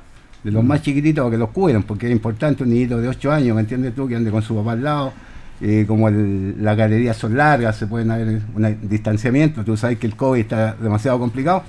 [0.44, 3.56] de los más chiquititos que los cuiden, porque es importante un niñito de 8 años,
[3.56, 4.06] ¿me entiendes tú?
[4.06, 5.12] Que ande con su papá al lado.
[5.60, 10.14] Eh, como las galerías son largas, se pueden haber un distanciamiento, tú sabes que el
[10.14, 11.62] COVID está demasiado complicado,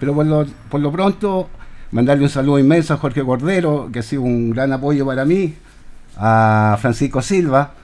[0.00, 1.48] pero por lo, por lo pronto
[1.92, 5.54] mandarle un saludo inmenso a Jorge Cordero, que ha sido un gran apoyo para mí,
[6.16, 7.74] a Francisco Silva,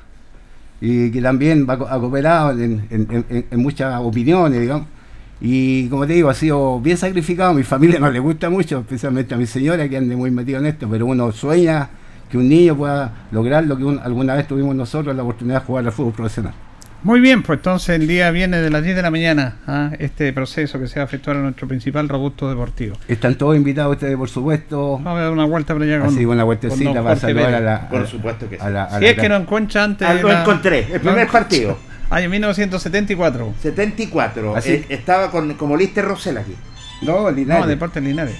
[0.80, 4.86] y que también va, ha cooperado en, en- en- en muchas opiniones, digamos.
[5.40, 7.50] Y como te digo, ha sido bien sacrificado.
[7.50, 10.58] A mi familia no le gusta mucho, especialmente a mi señora, que ande muy metido
[10.58, 11.88] en esto, pero uno sueña
[12.34, 15.66] que un niño pueda lograr lo que un- alguna vez tuvimos nosotros, la oportunidad de
[15.66, 16.52] jugar al fútbol profesional.
[17.04, 20.32] Muy bien, pues entonces el día viene de las 10 de la mañana a este
[20.32, 22.96] proceso que se va a efectuar en nuestro principal robusto deportivo.
[23.06, 24.94] Están todos invitados ustedes, por supuesto.
[24.98, 27.60] Vamos a dar una vuelta por allá con, Así una vueltecita para saludar Pérez.
[27.60, 27.76] a la.
[27.76, 28.62] a Por supuesto que sí.
[28.64, 30.08] a la- a Si la- es que no encuentra antes.
[30.08, 31.26] Ah, de lo la- encontré, el no primer encontré.
[31.30, 31.78] partido.
[32.10, 33.54] Año 1974.
[33.60, 34.56] 74.
[34.56, 34.70] Así.
[34.72, 36.54] eh, estaba con, como Lister Rosell aquí.
[37.02, 37.64] No, Linares.
[37.64, 38.36] No, Deportes Linares.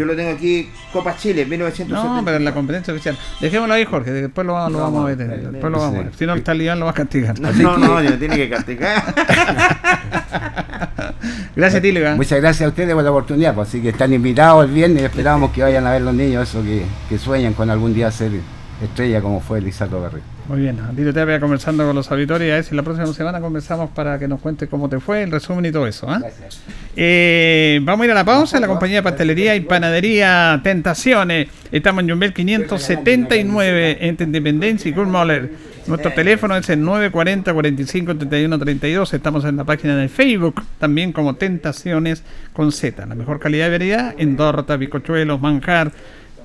[0.00, 2.16] Yo lo tengo aquí, Copa Chile, 1970.
[2.16, 3.18] No, pero en la competencia oficial.
[3.38, 5.18] Dejémoslo ahí, Jorge, después lo, lo vamos a ver.
[5.18, 6.12] Después lo vamos a ver.
[6.18, 7.38] Si no, el talibán lo va a castigar.
[7.38, 9.14] No, Así no, que- no, yo tiene que castigar.
[11.54, 12.06] Gracias, Tilio.
[12.06, 12.14] ¿eh?
[12.14, 15.04] Muchas gracias a ustedes por la oportunidad, pues, así que están invitados el viernes y
[15.04, 18.32] esperamos que vayan a ver los niños, eso que, que sueñan con algún día ser
[18.82, 20.24] estrella como fue Lizardo Garrido.
[20.50, 23.40] Muy bien, Tilio Tapia conversando con los auditores y a ver si la próxima semana
[23.40, 26.10] conversamos para que nos cuente cómo te fue, el resumen y todo eso.
[26.10, 26.20] ¿ah?
[26.96, 28.58] Eh, vamos a ir a la pausa.
[28.58, 31.46] La compañía de pastelería y panadería Tentaciones.
[31.70, 35.52] Estamos en Jumbel 579 entre Independencia y Kurt Moller.
[35.86, 39.14] Nuestro teléfono es el 940 45 31 32.
[39.14, 43.06] Estamos en la página de Facebook también como Tentaciones con Z.
[43.06, 45.92] La mejor calidad y variedad en torta, bizcochuelos, manjar,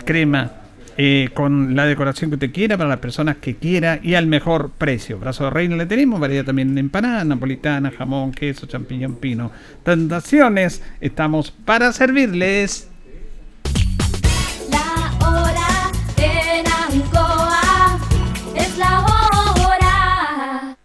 [0.05, 0.51] crema.
[0.97, 4.71] Eh, con la decoración que usted quiera para las personas que quiera y al mejor
[4.71, 5.19] precio.
[5.19, 9.51] Brazo de reina le tenemos, variedad también en empanada, napolitana, jamón, queso, champiñón, pino.
[9.84, 12.88] Tentaciones, estamos para servirles.
[14.71, 17.99] La hora en Ancoa
[18.55, 20.77] es la hora.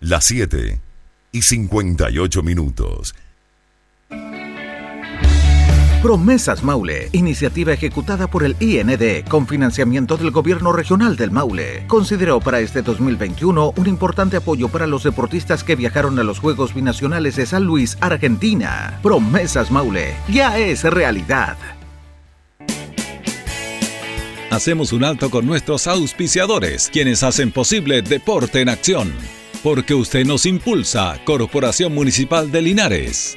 [0.00, 0.80] Las 7
[1.30, 3.14] y 58 minutos.
[6.02, 11.84] Promesas Maule, iniciativa ejecutada por el IND con financiamiento del Gobierno Regional del Maule.
[11.88, 16.72] Consideró para este 2021 un importante apoyo para los deportistas que viajaron a los Juegos
[16.72, 19.00] Binacionales de San Luis, Argentina.
[19.02, 21.56] Promesas Maule, ya es realidad.
[24.50, 29.12] Hacemos un alto con nuestros auspiciadores, quienes hacen posible Deporte en Acción.
[29.64, 33.36] Porque usted nos impulsa, Corporación Municipal de Linares.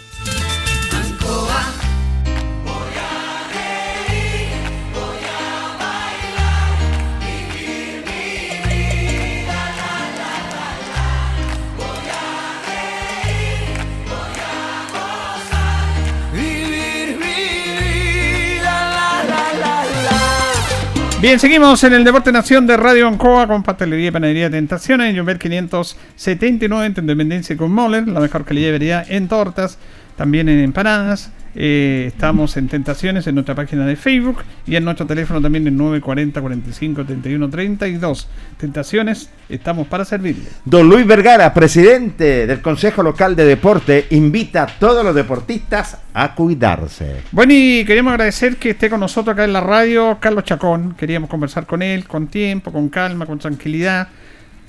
[21.21, 25.17] Bien, seguimos en el Deporte Nación de Radio Ancoa con pastelería y panadería Tentaciones en
[25.17, 29.77] Jumbel 579 en Independencia con Moller, la mejor calidad de variedad en tortas,
[30.17, 31.29] también en empanadas.
[31.53, 35.75] Eh, estamos en Tentaciones en nuestra página de Facebook y en nuestro teléfono también en
[35.75, 38.27] 940 45 31 32.
[38.57, 40.45] Tentaciones, estamos para servirle.
[40.63, 46.35] Don Luis Vergara, presidente del Consejo Local de Deporte, invita a todos los deportistas a
[46.35, 47.21] cuidarse.
[47.31, 50.95] Bueno, y queríamos agradecer que esté con nosotros acá en la radio Carlos Chacón.
[50.95, 54.07] Queríamos conversar con él con tiempo, con calma, con tranquilidad,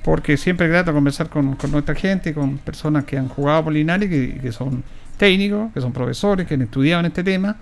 [0.03, 3.73] porque siempre es grato conversar con, con nuestra gente, con personas que han jugado por
[3.73, 4.83] Linares, que, que son
[5.17, 7.55] técnicos, que son profesores, que han estudiado en este tema,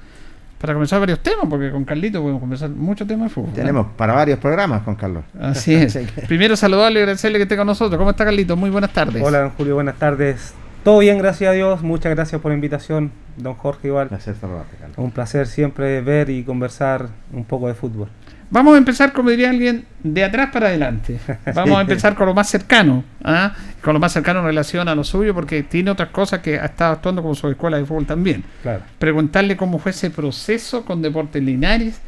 [0.62, 3.54] para conversar varios temas, porque con Carlito podemos conversar muchos temas de fútbol.
[3.54, 5.24] Tenemos para varios programas con Carlos.
[5.40, 5.98] Así es.
[6.28, 7.98] Primero saludarle y agradecerle que esté con nosotros.
[7.98, 8.56] ¿Cómo está Carlito?
[8.56, 9.24] Muy buenas tardes.
[9.24, 10.54] Hola, don Julio, buenas tardes.
[10.84, 11.82] Todo bien, gracias a Dios.
[11.82, 14.08] Muchas gracias por la invitación, don Jorge, igual.
[14.08, 14.98] Placer saludarte, Carlos.
[14.98, 18.10] Un placer siempre ver y conversar un poco de fútbol.
[18.52, 21.18] Vamos a empezar, como diría alguien, de atrás para adelante.
[21.56, 23.54] Vamos a empezar con lo más cercano, ¿ah?
[23.82, 26.66] con lo más cercano en relación a lo suyo, porque tiene otras cosas que ha
[26.66, 28.44] estado actuando como su escuela de fútbol también.
[28.62, 28.84] Claro.
[29.00, 32.02] Preguntarle cómo fue ese proceso con Deportes Linares,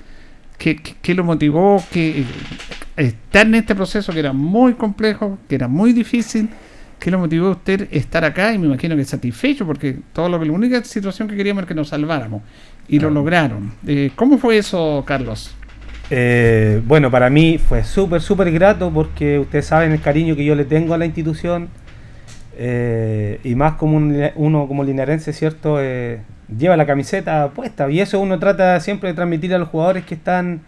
[0.58, 2.26] qué, qué- qué lo motivó, que
[2.98, 6.50] estar en este proceso que era muy complejo, que era muy difícil,
[7.00, 10.40] qué lo motivó a usted estar acá y me imagino que satisfecho, porque todo lo
[10.40, 12.42] que la única situación que queríamos era que nos salváramos
[12.88, 13.72] y lo lograron.
[13.88, 15.56] Eh, ¿Cómo fue eso, Carlos?
[16.10, 20.54] Eh, bueno, para mí fue súper, súper grato porque ustedes saben el cariño que yo
[20.54, 21.70] le tengo a la institución
[22.58, 25.78] eh, y más como un uno como linarense, ¿cierto?
[25.82, 26.20] Eh,
[26.56, 30.14] lleva la camiseta puesta y eso uno trata siempre de transmitir a los jugadores que
[30.16, 30.62] están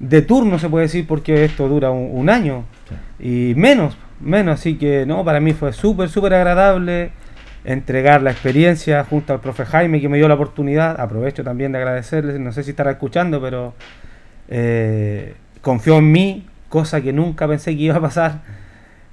[0.00, 2.64] de turno, se puede decir, porque esto dura un, un año
[3.18, 7.12] y menos, menos, así que no, para mí fue súper, súper agradable.
[7.64, 11.00] entregar la experiencia junto al profe Jaime que me dio la oportunidad.
[11.00, 13.72] Aprovecho también de agradecerles, no sé si estará escuchando, pero
[14.48, 18.42] eh, confió en mí, cosa que nunca pensé que iba a pasar.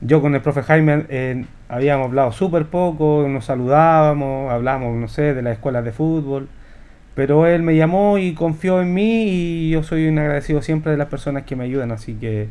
[0.02, 5.34] Yo con el profe Jaime eh, habíamos hablado súper poco, nos saludábamos, hablábamos, no sé,
[5.34, 6.50] de las escuelas de fútbol,
[7.14, 10.98] pero él me llamó y confió en mí y yo soy un agradecido siempre de
[10.98, 12.50] las personas que me ayudan, así que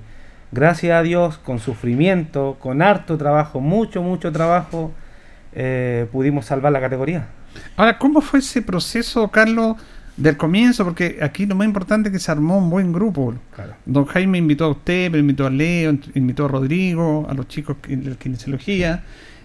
[0.53, 4.93] gracias a Dios, con sufrimiento, con harto trabajo, mucho, mucho trabajo,
[5.53, 7.27] eh, pudimos salvar la categoría.
[7.77, 9.77] Ahora, ¿cómo fue ese proceso, Carlos,
[10.21, 10.85] del comienzo?
[10.85, 13.35] Porque aquí lo más importante es que se armó un buen grupo.
[13.55, 13.75] Claro.
[13.87, 17.77] Don Jaime invitó a usted, pero invitó a Leo, invitó a Rodrigo, a los chicos
[17.83, 19.03] que- de kinesiología.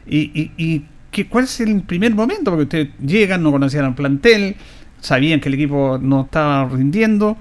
[0.07, 2.51] ¿Y, y, y qué, cuál es el primer momento?
[2.51, 4.55] Porque ustedes llegan, no conocían al plantel,
[5.01, 7.37] sabían que el equipo no estaba rindiendo.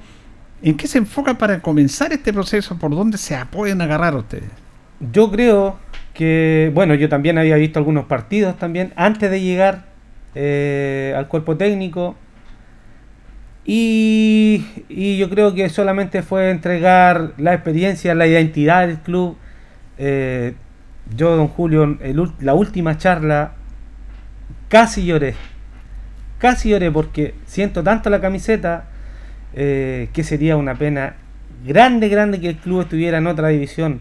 [0.63, 2.79] ¿En qué se enfoca para comenzar este proceso?
[2.79, 4.49] ¿Por dónde se pueden agarrar ustedes?
[5.13, 5.79] Yo creo
[6.15, 9.87] que, bueno, yo también había visto algunos partidos también antes de llegar
[10.35, 12.17] eh, al cuerpo técnico.
[13.65, 19.37] Y, yo creo que solamente fue entregar la experiencia, la identidad del club.
[19.99, 20.55] Eh,
[21.17, 21.99] yo, don Julio,
[22.41, 23.53] la última charla
[24.69, 25.35] casi lloré.
[26.39, 28.87] Casi lloré porque siento tanto la camiseta
[29.55, 31.15] eh, que sería una pena
[31.67, 34.01] grande, grande que el club estuviera en otra división.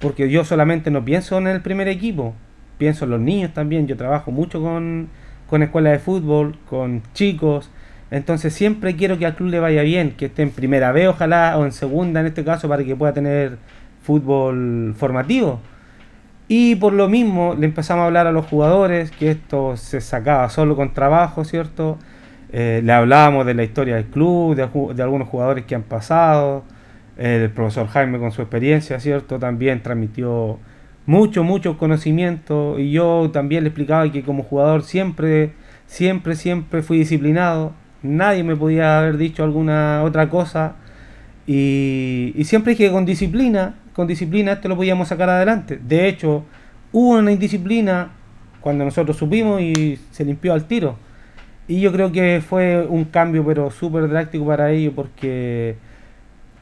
[0.00, 2.34] Porque yo solamente no pienso en el primer equipo,
[2.76, 3.86] pienso en los niños también.
[3.86, 5.08] Yo trabajo mucho con,
[5.48, 7.70] con escuelas de fútbol, con chicos.
[8.12, 11.56] Entonces siempre quiero que al club le vaya bien, que esté en primera B ojalá,
[11.56, 13.56] o en segunda en este caso, para que pueda tener
[14.02, 15.60] fútbol formativo.
[16.46, 20.50] Y por lo mismo le empezamos a hablar a los jugadores, que esto se sacaba
[20.50, 21.96] solo con trabajo, ¿cierto?
[22.52, 26.64] Eh, le hablábamos de la historia del club, de, de algunos jugadores que han pasado.
[27.16, 29.38] El profesor Jaime con su experiencia, ¿cierto?
[29.38, 30.58] También transmitió
[31.06, 32.78] mucho, mucho conocimiento.
[32.78, 35.52] Y yo también le explicaba que como jugador siempre,
[35.86, 37.72] siempre, siempre fui disciplinado.
[38.02, 40.76] Nadie me podía haber dicho alguna otra cosa.
[41.46, 45.78] Y, siempre dije que con disciplina, con disciplina esto lo podíamos sacar adelante.
[45.82, 46.44] De hecho,
[46.92, 48.10] hubo una indisciplina
[48.60, 50.96] cuando nosotros supimos y se limpió al tiro.
[51.68, 55.76] Y yo creo que fue un cambio pero súper drástico para ellos porque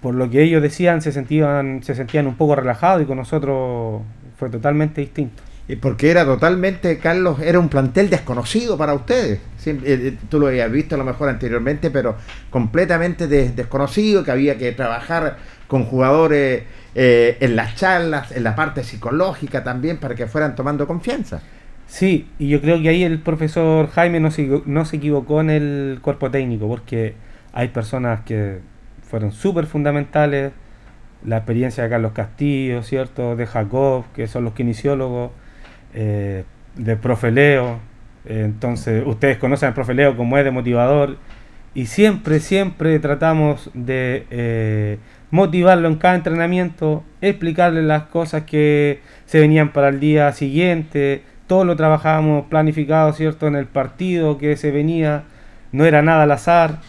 [0.00, 4.02] por lo que ellos decían se sentían, se sentían un poco relajados y con nosotros
[4.36, 5.42] fue totalmente distinto.
[5.76, 9.40] Porque era totalmente, Carlos, era un plantel desconocido para ustedes.
[9.66, 12.16] Eh, eh, tú lo habías visto a lo mejor anteriormente, pero
[12.50, 15.36] completamente des- desconocido, que había que trabajar
[15.68, 16.64] con jugadores
[16.94, 21.40] eh, en las charlas, en la parte psicológica también, para que fueran tomando confianza.
[21.86, 25.50] Sí, y yo creo que ahí el profesor Jaime no se, no se equivocó en
[25.50, 27.14] el cuerpo técnico, porque
[27.52, 28.60] hay personas que
[29.08, 30.52] fueron súper fundamentales.
[31.24, 33.36] La experiencia de Carlos Castillo, ¿cierto?
[33.36, 35.32] De Jacob, que son los kinesiólogos,
[35.94, 36.44] eh,
[36.76, 37.78] de profe Leo.
[38.24, 41.16] Eh, entonces, ustedes conocen al profe Leo como es de motivador.
[41.74, 44.98] Y siempre, siempre tratamos de eh,
[45.30, 51.22] motivarlo en cada entrenamiento, explicarle las cosas que se venían para el día siguiente.
[51.46, 53.46] Todo lo trabajábamos planificado, ¿cierto?
[53.46, 55.24] En el partido que se venía.
[55.72, 56.80] No era nada al azar.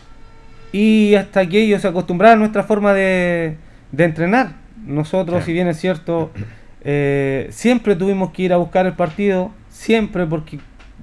[0.71, 3.57] Y hasta que ellos se acostumbraron a nuestra forma de,
[3.91, 4.53] de entrenar.
[4.85, 6.31] Nosotros, si bien es cierto,
[6.83, 10.59] eh, siempre tuvimos que ir a buscar el partido, siempre porque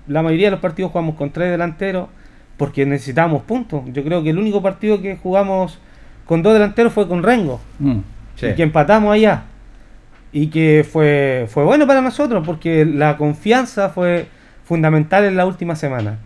[0.06, 2.08] la mayoría de los partidos jugamos con tres delanteros,
[2.56, 3.82] porque necesitábamos puntos.
[3.92, 5.78] Yo creo que el único partido que jugamos
[6.26, 7.98] con dos delanteros fue con Rengo, Mm.
[8.52, 9.44] y que empatamos allá.
[10.32, 14.26] Y que fue, fue bueno para nosotros, porque la confianza fue
[14.64, 16.18] fundamental en la última semana.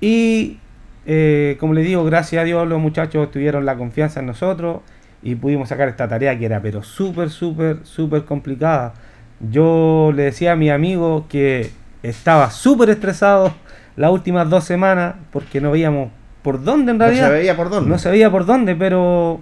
[0.00, 0.58] Y
[1.06, 4.80] eh, como les digo, gracias a Dios los muchachos tuvieron la confianza en nosotros
[5.22, 8.94] y pudimos sacar esta tarea que era pero súper, súper, súper complicada.
[9.40, 11.70] Yo le decía a mi amigo que
[12.02, 13.52] estaba súper estresado
[13.96, 16.10] las últimas dos semanas porque no veíamos
[16.42, 17.30] por dónde en No se realidad.
[17.30, 17.90] veía por dónde.
[17.90, 19.40] No se veía por dónde, pero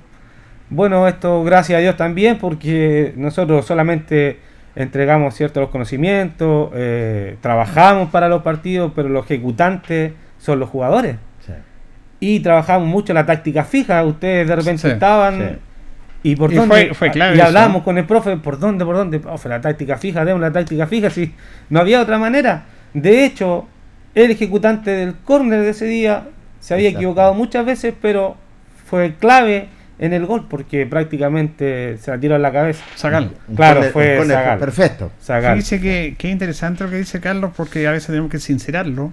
[0.68, 4.38] bueno, esto gracias a Dios también porque nosotros solamente
[4.76, 11.16] entregamos ciertos conocimientos, eh, trabajamos para los partidos, pero los ejecutantes son los jugadores.
[12.22, 15.56] Y trabajamos mucho la táctica fija, ustedes de repente Sí, estaban sí.
[16.22, 17.84] Y por Y dónde fue- fue clave y hablábamos ¿no?
[17.84, 21.08] con el profe, por dónde, por dónde, profe, la táctica fija, demos la táctica fija,
[21.10, 21.32] si
[21.70, 22.64] no había otra manera.
[22.92, 23.66] De hecho,
[24.14, 26.24] el ejecutante del córner de ese día
[26.60, 27.00] se había Exacto.
[27.00, 28.36] equivocado muchas veces, pero
[28.86, 29.68] fue clave
[29.98, 32.84] en el gol porque prácticamente se la tiró en la cabeza.
[32.96, 33.30] Zagal.
[33.48, 34.18] Un Claro, fue
[34.58, 35.10] perfecto.
[35.24, 39.12] Fíjese que, que interesante lo que dice Carlos, porque a veces tenemos que sincerarlo.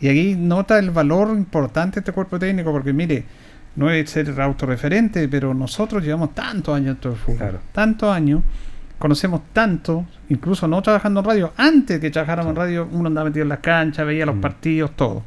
[0.00, 3.24] Y aquí nota el valor importante de este cuerpo técnico, porque mire,
[3.76, 7.58] no es ser autorreferente, pero nosotros llevamos tantos años en el fútbol, Claro.
[7.72, 8.42] tantos años,
[8.98, 13.42] conocemos tanto, incluso no trabajando en radio, antes que trabajáramos en radio, uno andaba metido
[13.42, 15.22] en las canchas, veía los partidos, todo.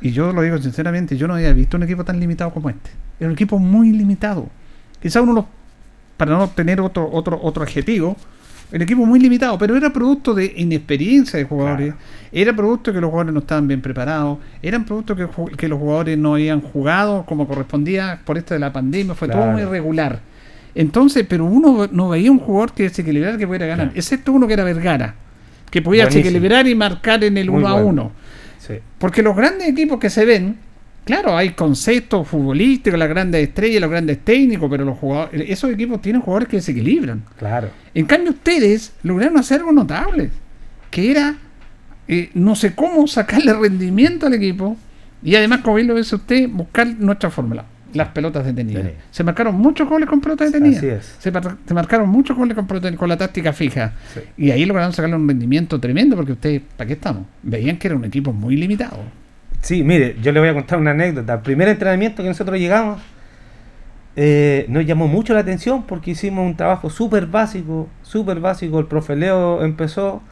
[0.00, 2.90] Y yo lo digo sinceramente, yo no había visto un equipo tan limitado como este.
[3.20, 4.48] Era un equipo muy limitado.
[5.00, 5.48] Quizá uno, lo-
[6.16, 8.16] para no tener otro, otro, otro adjetivo,
[8.72, 11.94] el equipo muy limitado, pero era producto de inexperiencia de jugadores,
[12.32, 15.78] era producto de que los jugadores no estaban bien preparados, eran producto que, que los
[15.78, 20.20] jugadores no habían jugado como correspondía por esto de la pandemia, fue todo muy irregular.
[20.74, 24.46] Entonces, pero uno no veía un jugador que se equilibrara que pudiera ganar, excepto uno
[24.46, 25.14] que era Vergara,
[25.70, 27.88] que podía desequilibrar y marcar en el Muy 1 a bueno.
[27.88, 28.12] 1.
[28.58, 28.74] Sí.
[28.98, 30.56] Porque los grandes equipos que se ven,
[31.06, 36.02] claro, hay conceptos futbolísticos, las grandes estrellas, los grandes técnicos, pero los jugadores, esos equipos
[36.02, 37.22] tienen jugadores que desequilibran.
[37.38, 37.70] Claro.
[37.94, 40.30] En cambio, ustedes lograron hacer algo notable,
[40.90, 41.36] que era
[42.08, 44.76] eh, no sé cómo sacarle rendimiento al equipo
[45.22, 48.84] y además, como bien lo dice usted, buscar nuestra fórmula, las pelotas detenidas.
[48.84, 48.90] Sí.
[49.10, 50.78] Se marcaron muchos goles con pelotas detenidas.
[50.78, 51.16] Así es.
[51.18, 53.94] Se, mar- se marcaron muchos goles con, pelota- con la táctica fija.
[54.12, 54.20] Sí.
[54.36, 57.24] Y ahí lograron sacarle un rendimiento tremendo porque ustedes, ¿para qué estamos?
[57.42, 58.98] Veían que era un equipo muy limitado.
[59.66, 61.34] Sí, mire, yo le voy a contar una anécdota.
[61.34, 63.02] El primer entrenamiento que nosotros llegamos
[64.14, 68.78] eh, nos llamó mucho la atención porque hicimos un trabajo súper básico, súper básico.
[68.78, 70.22] El profe Leo empezó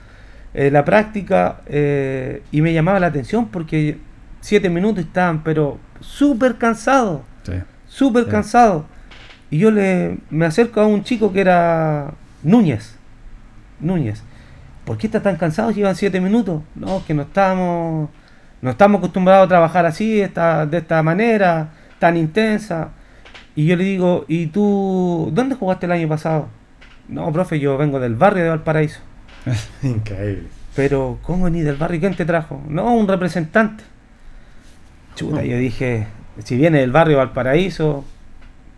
[0.55, 3.99] eh, la práctica eh, y me llamaba la atención porque
[4.41, 7.23] siete minutos estaban, pero súper cansados,
[7.89, 8.31] súper Sí.
[8.31, 8.85] cansados.
[9.51, 12.13] Y yo le, me acerco a un chico que era
[12.45, 12.95] Núñez.
[13.81, 14.23] Núñez.
[14.85, 15.73] ¿Por qué está tan cansado?
[15.73, 16.63] Llevan siete minutos.
[16.77, 18.11] No, que no estamos,
[18.65, 22.93] no estamos acostumbrados a trabajar así, esta, de esta manera, tan intensa.
[23.55, 26.49] Y yo le digo, ¿y tú dónde jugaste el año pasado?
[27.07, 29.01] No, profe, yo vengo del barrio de Valparaíso.
[29.83, 30.45] Increíble.
[30.75, 32.01] Pero, ¿cómo venís del barrio?
[32.01, 32.63] ¿Quién te trajo?
[32.67, 33.85] No, un representante.
[35.15, 36.07] Chuta, yo dije,
[36.43, 38.03] si viene del barrio de Valparaíso,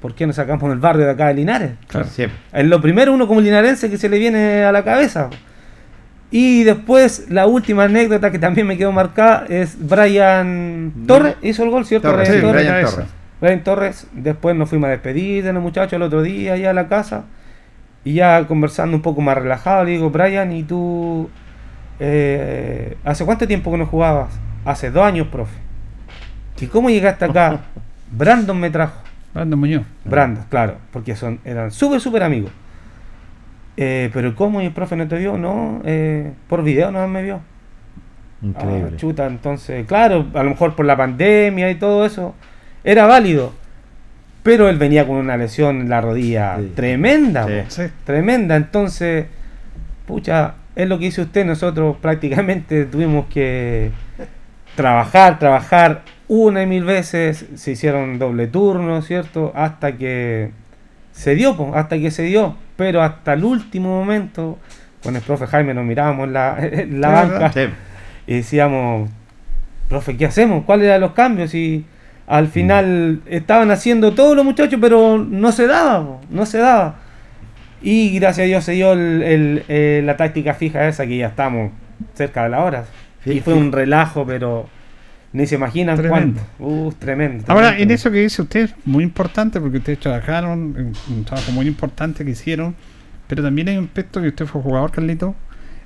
[0.00, 1.70] ¿por qué no sacamos el barrio de acá de Linares?
[1.86, 2.08] Claro.
[2.08, 2.36] Siempre.
[2.52, 5.30] Es lo primero uno como linarense que se le viene a la cabeza.
[6.30, 11.70] Y después la última anécdota que también me quedó marcada es Brian Torres, hizo el
[11.70, 12.10] gol, ¿cierto?
[12.10, 12.62] Torres, Brian sí, Torres.
[12.62, 12.96] Brian cabeza.
[12.96, 13.10] Torres.
[13.40, 16.72] Brian Torres, después nos fuimos a despedir de los muchachos el otro día allá a
[16.72, 17.24] la casa.
[18.04, 21.28] Y ya conversando un poco más relajado, le digo, Brian, ¿y tú
[21.98, 24.30] eh, hace cuánto tiempo que no jugabas?
[24.64, 25.56] Hace dos años, profe.
[26.60, 27.60] ¿Y cómo llegaste acá?
[28.10, 29.00] Brandon me trajo.
[29.34, 29.82] Brandon Muñoz.
[30.04, 32.50] Brandon, claro, porque son, eran súper, súper amigos.
[33.76, 35.36] Eh, pero ¿cómo y el profe no te vio?
[35.36, 37.40] No, eh, por video no me vio.
[38.42, 38.90] Increíble.
[38.94, 42.34] Ah, chuta, entonces, claro, a lo mejor por la pandemia y todo eso,
[42.84, 43.52] era válido.
[44.42, 46.72] Pero él venía con una lesión en la rodilla Sí.
[46.74, 47.52] tremenda, Sí.
[47.64, 47.82] po, Sí.
[48.04, 48.56] tremenda.
[48.56, 49.26] Entonces,
[50.06, 53.90] pucha, es lo que dice usted, nosotros prácticamente tuvimos que
[54.76, 59.52] trabajar, trabajar una y mil veces, se hicieron doble turno, ¿cierto?
[59.54, 60.50] Hasta que
[61.16, 62.56] se dio, po, hasta que se dio.
[62.76, 64.58] Pero hasta el último momento,
[65.02, 67.60] con el profe Jaime nos mirábamos en la, en la banca Sí.
[68.26, 69.08] y decíamos,
[69.88, 70.64] profe, ¿qué hacemos?
[70.64, 71.54] ¿Cuáles eran los cambios?
[71.54, 71.84] Y
[72.26, 76.96] al final estaban haciendo todos los muchachos, pero no se daba, po, no se daba.
[77.82, 81.28] Y gracias a Dios se dio el- el- eh, la táctica fija esa que ya
[81.28, 81.70] estamos
[82.14, 82.84] cerca de la hora.
[83.24, 83.58] Sí, y fue sí.
[83.60, 84.68] un relajo, pero
[85.36, 86.40] ni se imaginan Tremendo.
[86.56, 86.74] cuánto.
[86.74, 87.44] Uh, tremendo.
[87.48, 91.66] Ahora, en eso que dice usted, muy importante, porque ustedes trabajaron, en un trabajo muy
[91.66, 92.74] importante que hicieron,
[93.28, 95.34] pero también hay un aspecto que usted fue jugador, Carlito,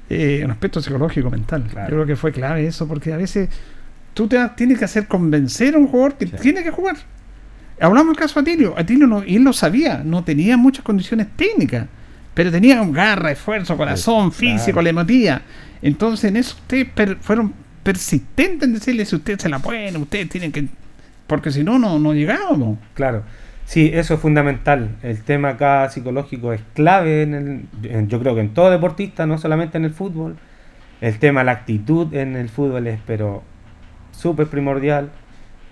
[0.09, 1.65] eh, un aspecto psicológico, mental.
[1.69, 1.89] Claro.
[1.91, 3.49] Yo creo que fue clave eso, porque a veces
[4.15, 6.37] tú te tienes que hacer convencer a un jugador que Sí.
[6.41, 6.97] tiene que jugar.
[7.81, 8.75] Hablamos del caso de Atilio.
[8.79, 11.87] Atilio, no, él lo sabía, no tenía muchas condiciones técnicas,
[12.35, 14.83] pero tenía garra, esfuerzo, corazón, físico, claro.
[14.83, 15.43] le metía.
[15.83, 17.53] Entonces, en eso ustedes fueron
[17.83, 20.67] persistentes en decirle si usted se la pueden, ustedes tienen que.
[21.27, 22.79] Porque si no, no, no llegábamos.
[22.95, 23.23] Claro.
[23.65, 24.97] Sí, eso es fundamental.
[25.03, 29.27] El tema acá psicológico es clave en el, en- yo creo que en todo deportista,
[29.27, 30.37] no solamente en el fútbol.
[31.01, 33.43] El tema, la actitud en el fútbol es pero
[34.11, 35.11] súper primordial.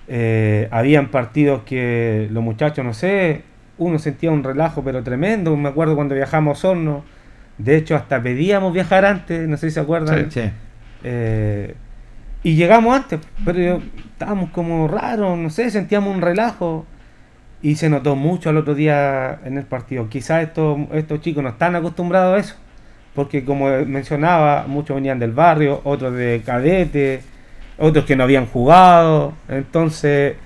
[0.06, 3.42] Eh, habían partidos que los muchachos, no sé,
[3.76, 5.56] uno sentía un relajo pero tremendo.
[5.56, 7.04] Me acuerdo cuando viajamos a Osorno.
[7.58, 10.30] De hecho, hasta pedíamos viajar antes, no sé si se acuerdan.
[10.30, 10.42] Sí.
[11.02, 11.74] Eh,
[12.42, 13.82] y llegamos antes, pero
[14.12, 16.86] estábamos como raros, no sé, sentíamos un relajo.
[17.60, 20.08] Y se notó mucho al otro día en el partido.
[20.08, 22.54] Quizás estos, estos chicos no están acostumbrados a eso.
[23.16, 27.20] Porque como mencionaba, muchos venían del barrio, otros de cadete,
[27.76, 29.32] otros que no habían jugado.
[29.48, 30.36] Entonces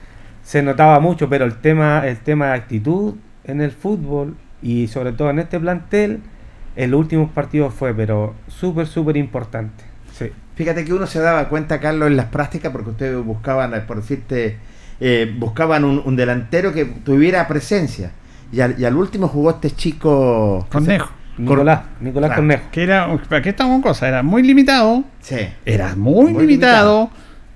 [0.43, 3.15] se notaba mucho, pero el tema, el tema de actitud
[3.45, 6.21] en el fútbol y sobre todo en este plantel,
[6.77, 9.85] en los últimos partidos fue, pero súper, súper importante.
[10.13, 10.31] Sí.
[10.63, 13.97] Fíjate que uno se daba cuenta, Carlos, en las prácticas, porque ustedes buscaban, eh, por
[13.97, 14.59] decirte,
[15.01, 18.13] eh, buscaban un, un delantero que tuviera presencia.
[18.53, 20.65] Y al, y al último jugó este chico.
[20.71, 21.11] Cornejo.
[21.37, 22.63] Nicolás, Nicolás Claro, Cornejo.
[22.71, 24.11] Que era, ¿para qué estamos con cosas?
[24.11, 25.03] Era muy limitado.
[25.21, 25.49] Sí.
[25.65, 27.11] Era muy, Muy limitado.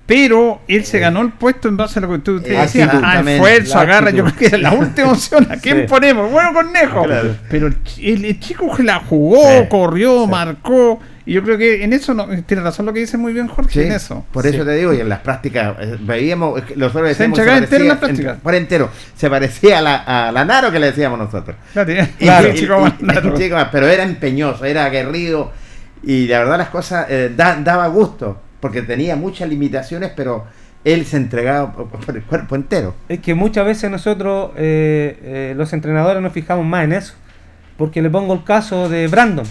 [0.06, 2.88] Pero él se ganó el puesto en base a lo que tú te decías.
[3.02, 4.10] Ah, esfuerzo, agarra.
[4.10, 5.46] Yo creo que era la última opción.
[5.50, 5.86] ¿A quién Sí.
[5.88, 6.30] ponemos?
[6.30, 7.02] Bueno, Cornejo.
[7.02, 7.34] Claro.
[7.50, 7.76] Pero el,
[8.24, 11.00] el- chico que la jugó, Sí, corrió, marcó.
[11.28, 13.72] Y yo creo que en eso no, tiene razón lo que dice muy bien Jorge.
[13.72, 14.24] Sí, En eso.
[14.30, 17.38] Por eso te digo, y en las prácticas eh, veíamos, nosotros Se decíamos.
[17.40, 18.42] entregaba entero en las parecía- prácticas.
[18.44, 18.90] Por entero.
[19.16, 19.96] Se parecía a la,
[20.28, 21.56] a la Naro que le decíamos nosotros.
[21.72, 22.92] Claro, Y- claro, y- chico más
[23.36, 25.50] chico más, pero era empeñoso, era aguerrido.
[26.04, 30.44] Y la verdad las cosas eh, da- daba gusto, porque tenía muchas limitaciones, pero
[30.82, 32.96] él se entregaba por, por el cuerpo entero.
[33.08, 37.14] Es que muchas veces nosotros, eh, eh, los entrenadores, nos fijamos más en eso.
[37.76, 39.46] Porque le pongo el caso de Brandon.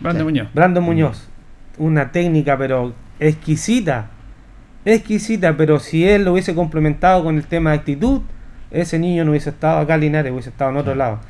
[0.00, 0.48] Brandon Muñoz.
[0.52, 1.28] Brandon Muñoz.
[1.78, 4.06] Una técnica, pero exquisita.
[4.84, 8.22] Exquisita, pero si él lo hubiese complementado con el tema de actitud,
[8.72, 11.20] ese niño no hubiese estado acá Linares, hubiese estado en otro lado.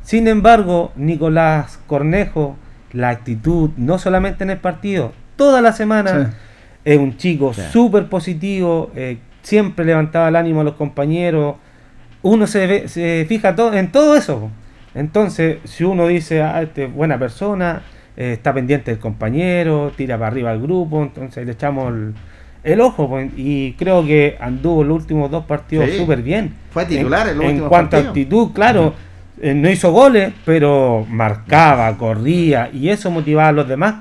[0.00, 2.56] Sin embargo, Nicolás Cornejo,
[2.92, 6.36] la actitud, no solamente en el partido, toda la semana, Sí.
[6.84, 7.62] Es un chico Sí.
[7.72, 11.56] súper positivo, eh, siempre levantaba el ánimo a los compañeros.
[12.22, 14.50] Uno se, ve- se fija to- en todo eso.
[14.94, 17.82] Entonces, si uno dice, ah, este es buena persona,
[18.16, 22.14] eh, está pendiente del compañero, tira para arriba al grupo, entonces le echamos el,
[22.62, 23.18] el ojo.
[23.36, 25.96] Y creo que anduvo los últimos dos partidos Sí.
[25.98, 26.54] súper bien.
[26.70, 28.94] Fue titular en los en últimos cuanto a actitud, claro.
[29.40, 33.94] eh, no hizo goles, pero marcaba, corría y eso motivaba a los demás.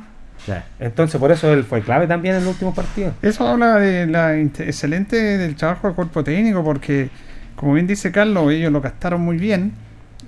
[0.79, 3.13] Entonces, por eso él fue clave también en el último partido.
[3.21, 7.09] Eso habla de la excelente del trabajo del cuerpo técnico, porque,
[7.55, 9.73] como bien dice Carlos, ellos lo gastaron muy bien.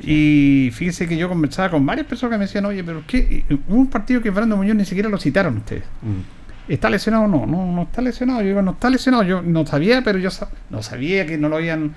[0.02, 3.46] Y fíjese que yo conversaba con varias personas que me decían, oye, pero ¿qué?
[3.68, 5.84] Hubo un partido que Brando Muñoz ni siquiera lo citaron ustedes.
[6.68, 7.46] ¿Está lesionado o no?
[7.46, 8.42] No, no está lesionado.
[8.42, 9.24] Yo digo, no está lesionado.
[9.24, 11.94] Yo no sabía, pero yo sa- no sabía que no lo habían.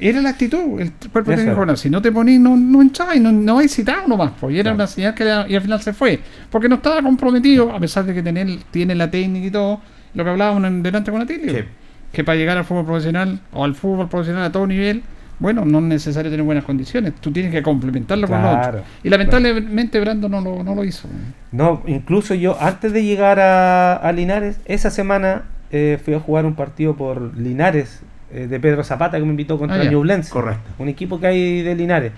[0.00, 1.56] Era la actitud, el cuerpo técnico.
[1.56, 4.32] Bueno, si no te ponís, no, no hincháis, no, no hay citado nomás.
[4.40, 4.76] Pues, y era Claro.
[4.76, 6.20] una señal que era- y al final se fue.
[6.50, 9.80] Porque no estaba comprometido, a pesar de que tener, tiene la técnica y todo.
[10.14, 11.52] Lo que hablábamos en delante con Atilio.
[11.52, 11.64] Sí.
[12.12, 15.02] Que para llegar al fútbol profesional o al fútbol profesional a todo nivel,
[15.40, 17.14] bueno, no es necesario tener buenas condiciones.
[17.20, 18.80] Tú tienes que complementarlo con lo otro.
[19.04, 21.08] Y lamentablemente Brando no lo, no lo hizo.
[21.52, 26.46] No, incluso yo antes de llegar a, a Linares, esa semana eh, fui a jugar
[26.46, 28.00] un partido por Linares
[28.32, 29.84] eh, de Pedro Zapata que me invitó contra Ah.
[29.84, 30.70] Ñublense, Correcto.
[30.78, 32.12] un equipo que hay de Linares.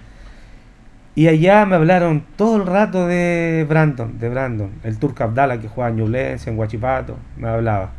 [1.15, 5.69] Y allá me hablaron todo el rato de Brandon, de Brandon, el turco Abdala que
[5.69, 7.91] juega en Ñublense, en Huachipato, me hablaba.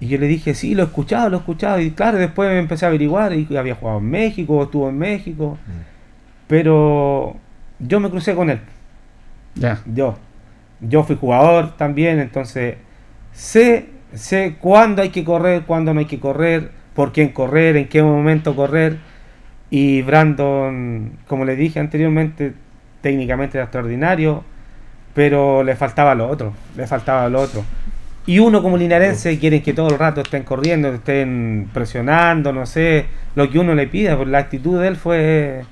[0.00, 1.80] Y yo le dije, sí, lo he escuchado, lo he escuchado.
[1.80, 5.56] Y claro, después me empecé a averiguar y había jugado en México, estuvo en México.
[6.46, 7.36] Pero
[7.78, 8.60] yo me crucé con él.
[9.54, 9.80] Ya.
[9.86, 10.16] Yo.
[10.80, 12.76] Yo fui jugador también, entonces
[13.32, 17.88] sé, sé cuándo hay que correr, cuándo no hay que correr, por quién correr, en
[17.88, 18.98] qué momento correr.
[19.70, 22.54] Y Brandon, como le dije anteriormente,
[23.00, 24.44] técnicamente era extraordinario,
[25.14, 27.64] pero le faltaba lo otro, le faltaba lo otro.
[28.26, 33.06] Y uno como linarense quieren que todo el rato estén corriendo, estén presionando, no sé,
[33.34, 35.64] lo que uno le pida, pues la actitud de él fue,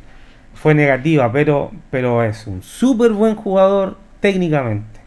[0.52, 5.00] fue negativa, pero, pero es un súper buen jugador técnicamente.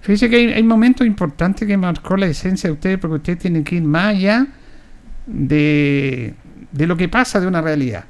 [0.00, 3.64] Fíjese que hay, hay momentos importantes que marcó la esencia de ustedes porque ustedes tienen
[3.64, 4.46] que ir más allá
[5.32, 6.34] de,
[6.72, 8.04] de lo que pasa de una realidad.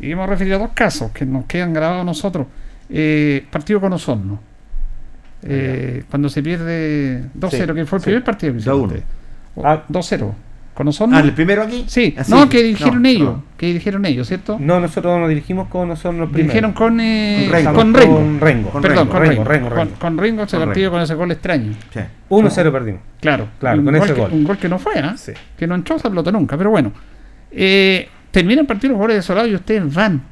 [0.00, 2.46] Y hemos referido a dos casos que nos quedan grabados a nosotros.
[2.90, 4.40] Eh, partido con Osorno.
[5.42, 8.04] Eh, cuando se pierde 2-0, Sí, que fue el sí.
[8.06, 8.86] primer partido que hicieron 2-1.
[8.86, 9.04] ustedes.
[9.56, 9.84] O- Ah.
[9.88, 10.34] 2-0.
[10.78, 11.16] Con Osorno.
[11.16, 11.82] Ah, ¿el primero aquí?
[11.88, 13.24] Sí, Ah, no, que dirigieron No, ellos.
[13.24, 13.42] no.
[13.56, 14.58] Que dirigieron ellos, ¿cierto?
[14.60, 17.74] No, nosotros nos dirigimos con nosotros los Dirigieron con, eh, Con Rengo.
[17.74, 18.14] con Rengo.
[18.14, 18.70] Con Rengo.
[18.70, 19.44] Con Perdón, Rengo, con Rengo, Rengo.
[19.44, 19.98] Rengo, Con, Rengo.
[19.98, 20.94] con Rengo ese Con partido Rengo.
[20.94, 21.72] con ese gol extraño.
[21.92, 22.00] Sí.
[22.28, 23.00] 1-0 perdimos.
[23.20, 24.30] Claro, Claro, un, con gol ese que, gol.
[24.32, 25.14] un gol que no fue, ¿ah?
[25.16, 25.32] Sí.
[25.58, 26.92] que no entró esa pelota nunca, pero bueno.
[27.50, 30.22] Eh, termina el partido los goles desolados y ustedes van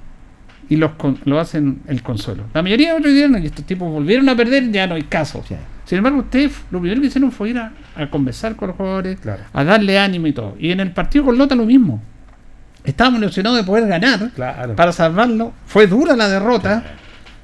[0.69, 2.45] y los con- lo hacen el consuelo.
[2.55, 5.43] La mayoría de otros dirán, y estos tipos volvieron a perder, ya no hay caso.
[5.49, 5.57] Sí.
[5.87, 9.19] Sin embargo, ustedes lo primero que hicieron fue ir a, a conversar con los jugadores,
[9.21, 9.43] Claro.
[9.53, 10.55] a darle ánimo y todo.
[10.59, 12.03] Y en el partido con Lota lo mismo.
[12.85, 14.77] Estábamos ilusionados de poder ganar Claro.
[14.77, 15.53] para salvarlo.
[15.67, 16.83] Fue dura la derrota.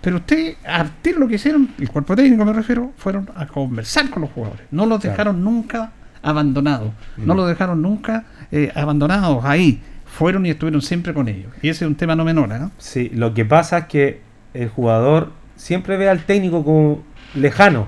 [0.01, 3.47] Pero ustedes, a partir de lo que hicieron, el cuerpo técnico me refiero, fueron a
[3.47, 4.67] conversar con los jugadores.
[4.73, 6.93] No los dejaron nunca abandonados.
[7.17, 9.81] No los dejaron nunca eh, abandonados ahí.
[10.07, 11.53] Fueron y estuvieron siempre con ellos.
[11.63, 12.71] Y ese es un tema no menor, ¿no?
[12.79, 14.21] Sí, lo que pasa es que
[14.55, 17.03] el jugador siempre ve al técnico como
[17.35, 17.87] lejano.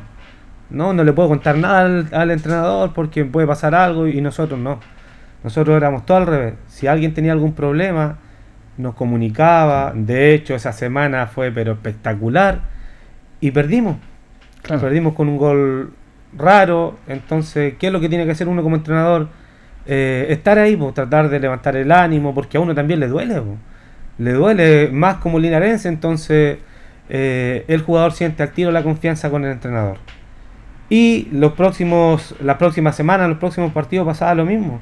[0.74, 4.58] No, no le puedo contar nada al, al entrenador porque puede pasar algo y nosotros
[4.58, 4.80] no.
[5.42, 6.54] Nosotros éramos todo al revés.
[6.68, 8.18] Si alguien tenía algún problema,
[8.76, 9.92] nos comunicaba.
[9.94, 12.60] De hecho, esa semana fue pero espectacular
[13.40, 13.96] y perdimos.
[14.62, 14.80] Claro.
[14.80, 15.92] Perdimos con un gol
[16.36, 16.96] raro.
[17.06, 19.28] Entonces, ¿qué es lo que tiene que hacer uno como entrenador?
[19.86, 23.40] Eh, estar ahí, po, tratar de levantar el ánimo, porque a uno también le duele.
[23.40, 23.56] po.
[24.18, 26.58] Le duele más como linarense, entonces
[27.08, 29.98] eh, el jugador siente al tiro la confianza con el entrenador.
[30.96, 34.80] Y los próximos, las próximas semanas, los próximos partidos pasaba lo mismo.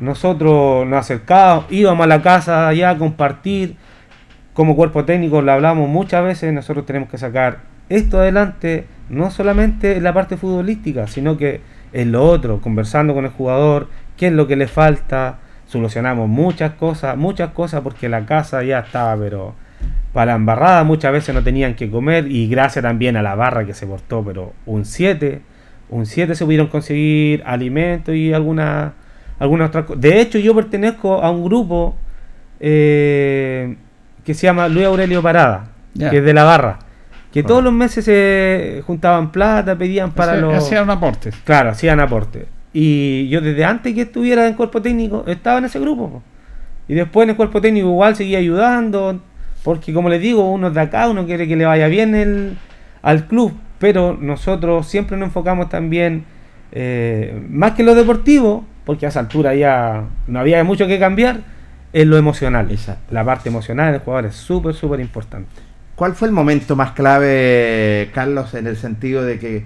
[0.00, 3.76] Nosotros nos acercábamos, íbamos a la casa allá a compartir.
[4.54, 9.98] Como cuerpo técnico lo hablamos muchas veces, nosotros tenemos que sacar esto adelante, no solamente
[9.98, 11.60] en la parte futbolística, sino que
[11.92, 13.86] en lo otro, conversando con el jugador,
[14.16, 18.80] qué es lo que le falta, solucionamos muchas cosas, muchas cosas porque la casa ya
[18.80, 19.54] estaba, pero
[20.12, 23.64] para la embarrada muchas veces no tenían que comer y gracias también a la barra
[23.64, 25.51] que se portó, pero un 7,
[25.92, 28.94] un 7 se pudieron conseguir alimentos y alguna
[29.38, 30.00] algunas otras cosas.
[30.00, 31.96] De hecho, yo pertenezco a un grupo
[32.60, 33.76] eh,
[34.24, 36.78] que se llama Luis Aurelio Parada, que es de la barra,
[37.32, 40.54] que todos los meses se juntaban plata, pedían para los...
[40.54, 41.34] hacían aportes.
[41.44, 42.46] Claro, hacían aportes.
[42.72, 46.08] Y yo desde antes que estuviera en cuerpo técnico, estaba en ese grupo.
[46.08, 46.22] po.
[46.88, 49.20] Y después en el cuerpo técnico igual seguía ayudando,
[49.64, 52.56] porque como les digo, uno es de acá, uno quiere que le vaya bien el,
[53.02, 53.52] al club,
[53.82, 56.24] pero nosotros siempre nos enfocamos también,
[56.70, 61.00] eh, más que en lo deportivo, porque a esa altura ya no había mucho que
[61.00, 61.40] cambiar,
[61.92, 62.68] en lo emocional.
[63.10, 65.50] La parte emocional del jugador es súper, súper importante.
[65.96, 69.64] ¿Cuál fue el momento más clave, Carlos, en el sentido de que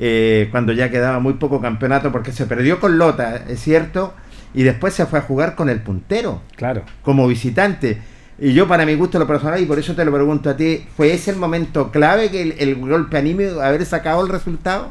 [0.00, 4.14] eh, cuando ya quedaba muy poco campeonato, porque se perdió con Lota, es cierto,
[4.54, 6.84] y después se fue a jugar con el puntero, Claro.
[7.02, 7.98] como visitante.
[8.38, 10.84] Y yo, para mi gusto, lo personal, y por eso te lo pregunto a ti,
[10.96, 14.90] ¿fue ese el momento clave que el, el golpe anímico, haber sacado el resultado?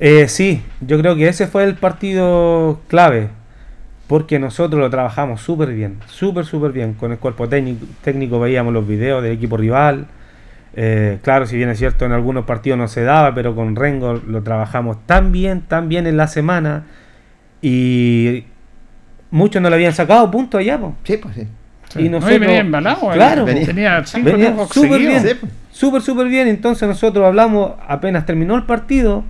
[0.00, 3.28] Eh, sí, yo creo que ese fue el partido clave,
[4.06, 6.94] porque nosotros lo trabajamos súper bien, súper, súper bien.
[6.94, 10.06] Con el cuerpo técnico, técnico veíamos los videos del equipo rival.
[10.76, 14.14] Eh, claro, si bien es cierto, en algunos partidos no se daba, pero con Rengo
[14.14, 16.84] lo trabajamos tan bien, tan bien en la semana.
[17.62, 18.44] Y
[19.30, 20.78] muchos no le habían sacado puntos allá.
[20.78, 20.96] po.
[21.04, 21.46] Sí, pues sí.
[21.94, 22.08] Sí.
[22.08, 23.14] No, y venía embalado, eh.
[23.14, 23.66] claro, Venía- po.
[23.66, 25.22] tenía cinco Venía triunfos súper bien,
[25.70, 26.48] súper, súper bien.
[26.48, 29.24] Entonces nosotros hablamos, apenas terminó el partido,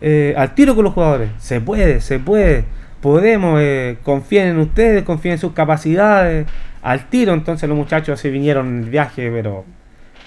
[0.00, 1.30] eh, al tiro con los jugadores.
[1.38, 2.64] Se puede, se puede.
[3.00, 6.46] Podemos, eh, confíen en ustedes, confíen en sus capacidades.
[6.82, 9.64] Al tiro, entonces los muchachos se vinieron en el viaje, pero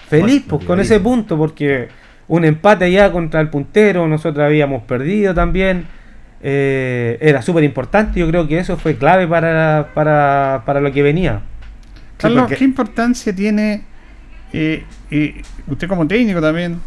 [0.08, 1.88] feliz pues, con ese punto, porque
[2.28, 5.84] un empate allá contra el puntero, nosotros habíamos perdido también.
[6.42, 11.02] eh, era súper importante, yo creo que eso fue clave para, para, para lo que
[11.02, 11.40] venía.
[12.16, 13.82] Carlos, porque- ¿qué importancia tiene
[14.52, 16.80] eh, eh, usted como técnico también?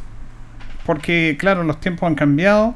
[0.85, 2.75] Porque, claro, los tiempos han cambiado.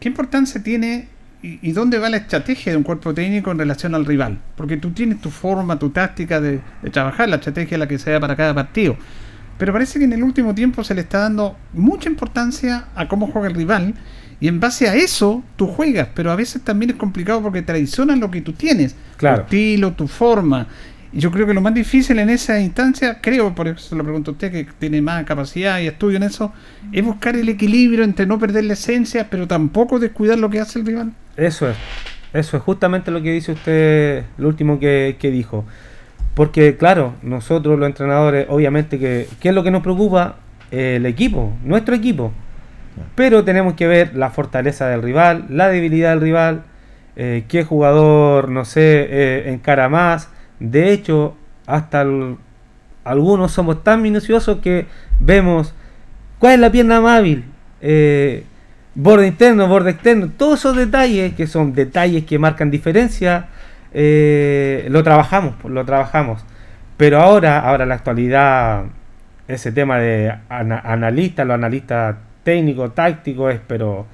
[0.00, 1.08] ¿Qué importancia tiene
[1.42, 4.38] y, y dónde va la estrategia de un cuerpo técnico en relación al rival?
[4.56, 8.18] Porque tú tienes tu forma, tu táctica de, de trabajar, la estrategia la que sea
[8.20, 8.96] para cada partido.
[9.58, 13.26] Pero parece que en el último tiempo se le está dando mucha importancia a cómo
[13.28, 13.94] juega el rival
[14.40, 18.20] y en base a eso tú juegas, pero a veces también es complicado porque traicionan
[18.20, 19.38] lo que tú tienes, Claro.
[19.38, 20.68] tu estilo, tu forma.
[21.12, 24.04] Y yo creo que lo más difícil en esa instancia, creo, por eso se lo
[24.04, 26.52] pregunto a usted que tiene más capacidad y estudio en eso,
[26.92, 30.78] es buscar el equilibrio entre no perder la esencia, pero tampoco descuidar lo que hace
[30.78, 31.12] el rival.
[31.36, 31.76] Eso es.
[32.32, 35.64] Eso es justamente lo que dice usted, lo último que, que dijo.
[36.34, 40.36] Porque, claro, nosotros los entrenadores, obviamente, que ¿qué es lo que nos preocupa?
[40.70, 42.32] El equipo, nuestro equipo.
[43.14, 46.62] Pero tenemos que ver la fortaleza del rival, la debilidad del rival,
[47.16, 50.28] eh, qué jugador, no sé, eh, encara más.
[50.60, 51.36] De hecho,
[51.66, 52.04] hasta
[53.04, 54.86] algunos somos tan minuciosos que
[55.20, 55.74] vemos
[56.38, 57.44] cuál es la pierna más hábil.
[57.80, 58.44] Eh,
[58.94, 63.46] borde interno, borde externo, todos esos detalles que son detalles que marcan diferencia,
[63.94, 66.44] eh, lo trabajamos, pues, lo trabajamos.
[66.96, 68.84] Pero ahora, ahora en la actualidad,
[69.46, 74.06] ese tema de ana- analista, los analistas técnicos, tácticos, es pero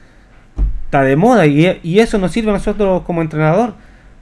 [0.84, 3.74] está de moda y, y eso nos sirve a nosotros como entrenador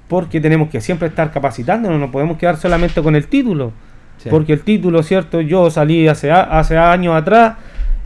[0.09, 3.73] porque tenemos que siempre estar capacitándonos, no podemos quedar solamente con el título.
[4.19, 4.29] Sí.
[4.31, 5.41] Porque el título, ¿cierto?
[5.41, 7.55] Yo salí hace, hace años atrás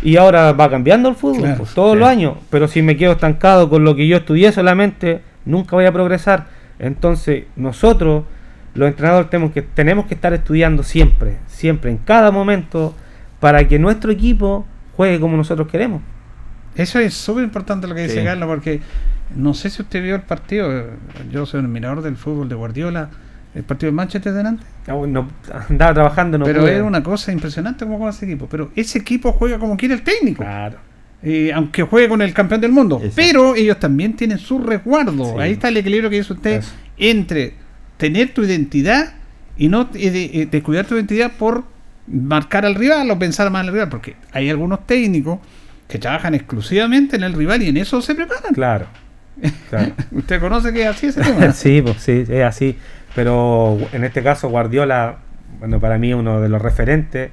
[0.03, 1.99] y ahora va cambiando el fútbol, Claro, pues, todos sí.
[1.99, 2.35] los años.
[2.51, 6.47] Pero si me quedo estancado con lo que yo estudié solamente, nunca voy a progresar.
[6.79, 8.25] Entonces, nosotros,
[8.75, 12.95] los entrenadores, tenemos que, tenemos que estar estudiando siempre, siempre, en cada momento,
[13.41, 14.67] para que nuestro equipo
[14.97, 16.03] juegue como nosotros queremos.
[16.77, 18.25] Eso es súper importante lo que dice Sí.
[18.25, 18.81] Carlos, porque
[19.35, 20.71] no sé si usted vio el partido,
[21.31, 23.11] yo soy un admirador del fútbol de Guardiola,
[23.55, 24.65] el partido de Manchester delante.
[24.87, 25.29] No,
[25.69, 26.75] andaba trabajando, no pero pude.
[26.75, 28.47] era una cosa impresionante como juega ese equipo.
[28.51, 30.43] Pero ese equipo juega como quiere el técnico.
[30.43, 30.79] Claro.
[31.23, 33.01] Eh, aunque juegue con el campeón del mundo.
[33.15, 35.25] Pero ellos también tienen su resguardo.
[35.25, 35.41] Sí.
[35.41, 36.73] Ahí está el equilibrio que dice usted Eso.
[36.99, 37.55] entre
[37.97, 39.15] tener tu identidad
[39.57, 41.65] y no de- eh, descuidar tu identidad por
[42.07, 43.89] marcar al rival o pensar más al rival.
[43.89, 45.39] Porque hay algunos técnicos
[45.89, 48.55] que trabajan exclusivamente en el rival y en eso se preparan.
[48.55, 48.87] Claro.
[49.71, 49.93] claro.
[50.13, 51.53] Usted conoce que es así ese tema.
[51.53, 52.77] sí, pues sí, es así.
[53.15, 55.19] Pero en este caso Guardiola,
[55.59, 57.31] bueno, para mí uno de los referentes,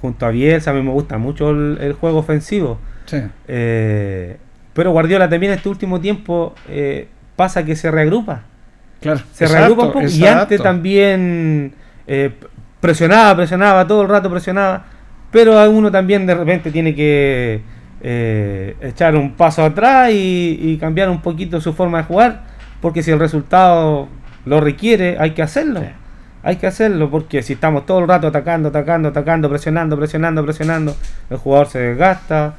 [0.00, 2.80] junto a Bielsa, a mí me gusta mucho el, el juego ofensivo.
[3.06, 3.18] Sí.
[3.48, 4.36] Eh,
[4.72, 8.42] pero Guardiola también en este último tiempo eh, pasa que se reagrupa.
[9.00, 9.20] Claro.
[9.32, 10.06] Se Exacto, reagrupa un poco.
[10.06, 11.74] Y antes también
[12.06, 12.30] eh,
[12.80, 14.86] presionaba, presionaba, todo el rato presionaba.
[15.30, 17.62] Pero a uno también de repente tiene que
[18.00, 22.42] eh, echar un paso atrás y, y cambiar un poquito su forma de jugar.
[22.80, 24.08] Porque si el resultado
[24.44, 25.82] lo requiere, hay que hacerlo.
[26.42, 30.96] Hay que hacerlo porque si estamos todo el rato atacando, atacando, atacando, presionando, presionando, presionando,
[31.28, 32.54] el jugador se desgasta,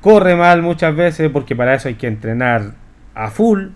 [0.00, 2.72] corre mal muchas veces porque para eso hay que entrenar
[3.14, 3.68] a full,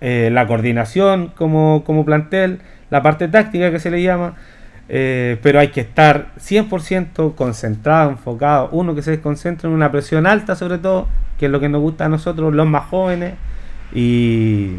[0.00, 4.36] eh, la coordinación como, como plantel, la parte táctica que se le llama,
[4.94, 10.26] eh, pero hay que estar 100% concentrado, enfocado, uno que se concentre en una presión
[10.26, 13.34] alta sobre todo, que es lo que nos gusta a nosotros, los más jóvenes,
[13.94, 14.70] y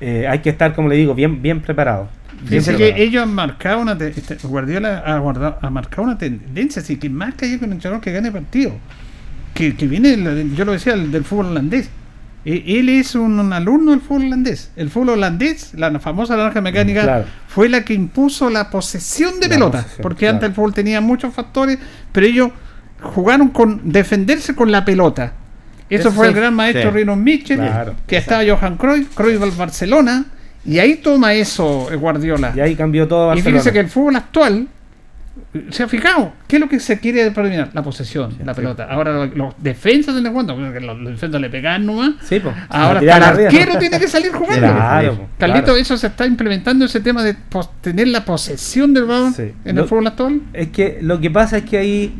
[0.00, 2.08] eh, hay que estar, como le digo, bien, bien preparado.
[2.48, 2.94] Bien preparado.
[2.96, 6.96] que ellos han marcado una te- este, Guardiola ha, guardado- ha marcado una tendencia, así
[6.96, 8.72] que marca ya con el entrenador que gane partido.
[9.54, 10.16] Que, que viene,
[10.56, 11.88] yo lo decía, el del fútbol holandés.
[12.44, 14.70] Él es un, un alumno del fútbol holandés.
[14.76, 17.24] El fútbol holandés, la famosa naranja mecánica, Claro.
[17.48, 19.78] fue la que impuso la posesión de La pelota.
[19.78, 20.34] posesión, porque claro.
[20.36, 21.78] antes el fútbol tenía muchos factores,
[22.12, 22.50] pero ellos
[23.00, 25.32] jugaron con defenderse con la pelota.
[25.88, 26.96] Eso Eso fue el gran maestro sí.
[26.98, 30.24] Rino Mitchell, Claro, que estaba Johan Cruyff, Cruyff al Barcelona,
[30.66, 32.52] y ahí toma eso eh, Guardiola.
[32.56, 33.50] Y ahí cambió todo Y Barcelona.
[33.58, 34.68] fíjense que el fútbol actual
[35.70, 37.70] se ha fijado, ¿qué es lo que se quiere determinar?
[37.72, 38.86] La posesión, la pelota.
[38.90, 42.14] Ahora lo- los defensas cuento, porque los, los defensas le pegan nomás.
[42.22, 42.52] Sí, po.
[42.68, 44.60] Ahora el arquero tiene que salir jugando.
[44.74, 45.78] Claro, Carlito, claro.
[45.78, 47.34] eso se está implementando ese tema de
[47.80, 49.52] tener la posesión del balón Sí.
[49.64, 50.40] en Lo- el fútbol actual.
[50.52, 52.14] Es que lo que pasa es que ahí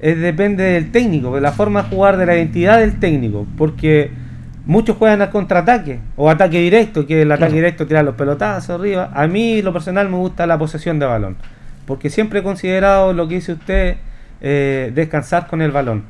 [0.00, 4.10] eh, depende del técnico, de la forma de jugar, de la identidad del técnico, porque
[4.66, 9.10] muchos juegan al contraataque o ataque directo, que el ataque directo tira los pelotazos arriba.
[9.14, 11.36] A mí, lo personal, me gusta la posesión de balón,
[11.86, 13.96] porque siempre he considerado lo que dice usted,
[14.40, 16.04] eh, descansar con el balón.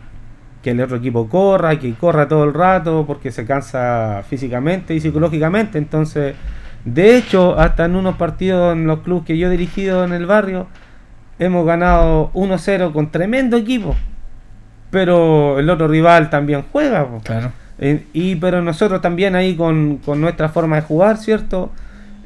[0.62, 5.00] Que el otro equipo corra, que corra todo el rato, porque se cansa físicamente y
[5.00, 5.78] psicológicamente.
[5.78, 6.34] Entonces,
[6.84, 10.26] de hecho, hasta en unos partidos en los clubes que yo he dirigido en el
[10.26, 10.66] barrio,
[11.38, 13.94] hemos ganado 1-0 con tremendo equipo.
[14.90, 17.06] Pero el otro rival también juega.
[17.22, 17.52] Claro.
[17.78, 21.70] Eh, y pero nosotros también ahí con, con nuestra forma de jugar, ¿cierto?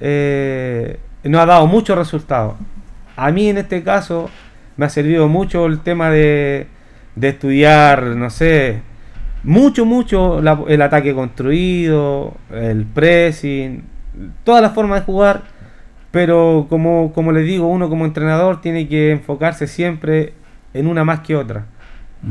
[0.00, 2.54] Eh, nos ha dado muchos resultados.
[3.26, 4.30] A mí en este caso
[4.76, 6.66] me ha servido mucho el tema de,
[7.16, 8.80] de estudiar, no sé,
[9.42, 13.84] mucho, mucho la- el ataque construido, el pressing,
[14.44, 15.42] todas las formas de jugar.
[16.10, 20.32] Pero como, como les digo, uno como entrenador tiene que enfocarse siempre
[20.74, 21.66] en una más que otra.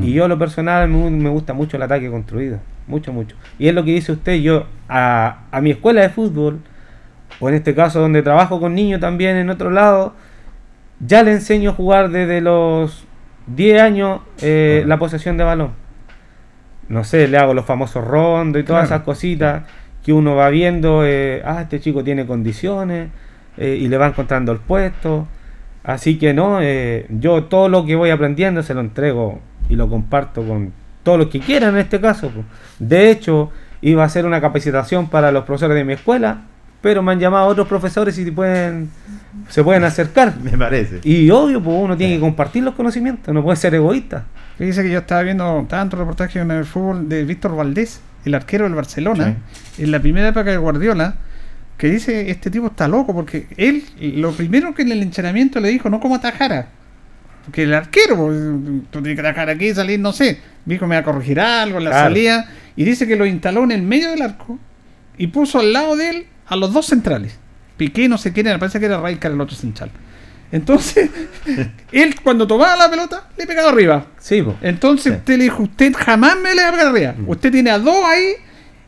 [0.02, 2.60] Y yo, a lo personal, me, me gusta mucho el ataque construido.
[2.88, 3.36] Mucho, mucho.
[3.58, 4.36] Y es lo que dice usted.
[4.42, 6.60] Yo, a, a mi escuela de fútbol,
[7.40, 10.14] o en este caso donde trabajo con niños también en otro lado,
[11.00, 13.06] ya le enseño a jugar desde los
[13.48, 15.72] 10 años eh, la posesión de balón.
[16.88, 18.96] No sé, le hago los famosos rondos y todas Claro.
[18.96, 19.64] esas cositas
[20.04, 21.04] que uno va viendo.
[21.06, 23.10] eh, ah, este chico tiene condiciones
[23.58, 25.28] eh, y le va encontrando el puesto.
[25.84, 29.40] Así que no, eh, yo todo lo que voy aprendiendo se lo entrego
[29.70, 30.74] y lo comparto con
[31.04, 32.32] todos los que quieran en este caso.
[32.80, 36.42] De hecho, iba a hacer una capacitación para los profesores de mi escuela,
[36.82, 38.90] pero me han llamado otros profesores y pueden,
[39.50, 40.36] se pueden acercar.
[40.42, 41.00] Me parece.
[41.04, 44.26] Y obvio, pues uno tiene que compartir los conocimientos, no puede ser egoísta.
[44.58, 48.66] Fíjese que yo estaba viendo tanto reportaje en el fútbol de Víctor Valdés, el arquero
[48.66, 49.38] del Barcelona,
[49.78, 51.16] en la primera época de Guardiola,
[51.78, 53.86] que dice, este tipo está loco, porque él,
[54.18, 56.68] lo primero que en el entrenamiento le dijo, no como atajara.
[57.46, 58.38] Porque el arquero, pues,
[58.92, 60.40] tú tienes que atajar aquí, salir, no sé.
[60.66, 62.06] Dijo, me va a corregir algo en la Claro.
[62.10, 62.50] salida.
[62.76, 64.60] Y dice que lo instaló en el medio del arco
[65.18, 67.38] y puso al lado de él a los dos centrales.
[67.78, 69.90] Piqué, no sé quién era, parece que era Raikar el otro central.
[70.52, 71.10] Entonces,
[71.92, 74.08] él cuando tomaba la pelota, le pegaba arriba.
[74.20, 74.56] Sí, po.
[74.62, 77.16] Entonces usted le dijo, usted jamás me le va a pegar arriba.
[77.28, 78.34] Usted tiene a dos ahí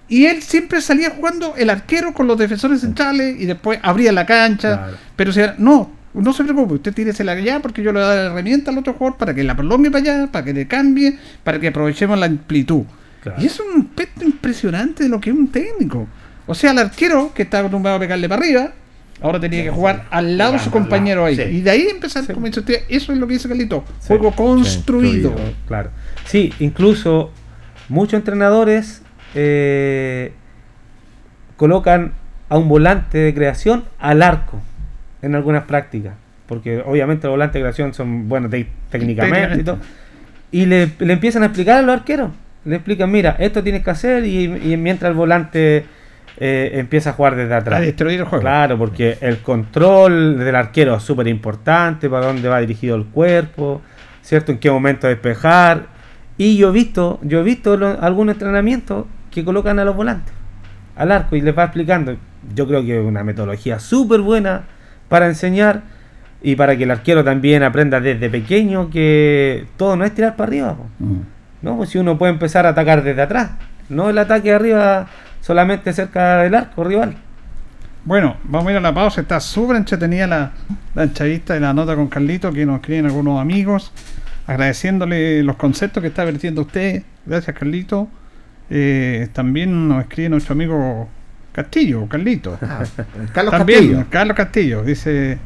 [0.09, 4.26] y él siempre salía jugando el arquero con los defensores centrales y después abría la
[4.26, 4.78] cancha.
[4.78, 4.97] Claro.
[5.16, 8.18] Pero si no, no se preocupe, usted tírese allá porque yo le voy a dar
[8.18, 11.18] la herramienta al otro jugador para que la prolongue para allá, para que le cambie,
[11.43, 12.84] para que aprovechemos la amplitud.
[13.22, 13.41] Claro.
[13.41, 16.07] Y es un aspecto impresionante de lo que es un técnico.
[16.52, 18.72] O sea, el arquero que está acostumbrado a pegarle para arriba,
[19.22, 21.36] ahora tenía que jugar al lado de su compañero ahí.
[21.36, 21.43] Sí.
[21.43, 25.34] Y de ahí empezar, como dice usted, eso es lo que dice Carlito, juego construido.
[25.68, 25.91] Claro.
[26.26, 27.32] Sí, incluso
[27.89, 29.02] muchos entrenadores
[29.34, 30.34] eh,
[31.58, 32.14] colocan
[32.49, 34.62] a un volante de creación al arco
[35.22, 36.14] en algunas prácticas.
[36.47, 39.80] Porque obviamente los volantes de creación son buenos te- técnicamente y todo.
[40.52, 42.32] Y le, le empiezan a explicar a los arqueros.
[42.66, 45.86] Le explican, mira, esto tienes que hacer y, y mientras el volante
[46.38, 47.80] eh, empieza a jugar desde atrás.
[47.80, 48.42] A destruir el juego.
[48.42, 53.82] Claro, porque el control del arquero es súper importante, para dónde va dirigido el cuerpo,
[54.22, 54.52] ¿cierto?
[54.52, 55.88] En qué momento despejar.
[56.38, 60.34] Y yo he visto, yo he visto algunos entrenamientos que colocan a los volantes
[60.96, 62.16] al arco y les va explicando.
[62.56, 64.64] Yo creo que es una metodología súper buena
[65.10, 65.82] para enseñar
[66.42, 70.48] y para que el arquero también aprenda desde pequeño que todo no es tirar para
[70.48, 70.76] arriba.
[70.76, 70.86] po.
[71.62, 73.52] No, pues si uno puede empezar a atacar desde atrás,
[73.90, 75.08] no el ataque arriba
[75.42, 77.18] solamente cerca del arco rival.
[78.06, 79.22] Bueno, vamos a ir a la pausa.
[79.22, 80.52] Está súper entretenida la,
[80.96, 83.92] la entrevista de la nota con Carlito, que nos escriben algunos amigos,
[84.48, 87.04] agradeciéndole los conceptos que está vertiendo usted.
[87.26, 88.08] Gracias, Carlito.
[88.70, 91.10] Eh, también nos escribe nuestro amigo
[91.52, 92.58] Castillo, Carlito.
[93.34, 94.06] Carlos También, Castillo.
[94.10, 95.38] Carlos Castillo dice: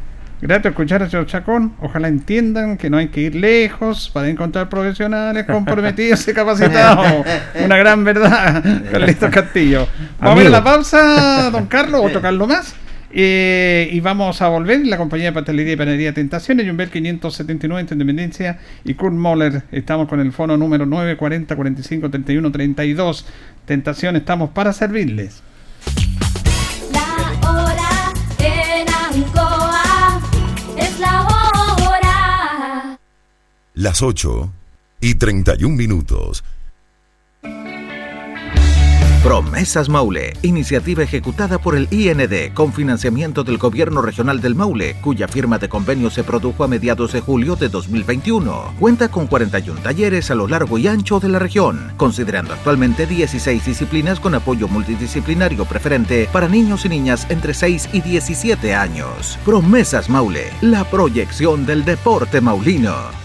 [0.46, 1.74] Grato escuchar a señor Chacón.
[1.82, 7.26] Ojalá entiendan que no hay que ir lejos para encontrar profesionales comprometidos y capacitados.
[7.66, 9.88] Una gran verdad, Carlitos Castillo.
[10.20, 12.76] Vamos a a la pausa, don Carlos, otro Carlos más.
[13.12, 14.86] Eh, y vamos a volver.
[14.86, 19.64] La compañía de pastelería y panadería Tentaciones, Jumbel 579 en Independencia y Kurt Moller.
[19.72, 23.26] Estamos con el fono número 940 45 31 32.
[23.66, 25.42] Tentación, estamos para servirles.
[33.78, 34.54] Las 8
[35.02, 36.46] y 31 minutos.
[39.22, 45.28] Promesas Maule, iniciativa ejecutada por el IND con financiamiento del Gobierno Regional del Maule, cuya
[45.28, 48.76] firma de convenio se produjo a mediados de julio de 2021.
[48.80, 53.66] Cuenta con 41 talleres a lo largo y ancho de la región, considerando actualmente 16
[53.66, 59.38] disciplinas con apoyo multidisciplinario preferente para niños y niñas entre 6 y 17 años.
[59.44, 63.25] Promesas Maule, la proyección del deporte maulino.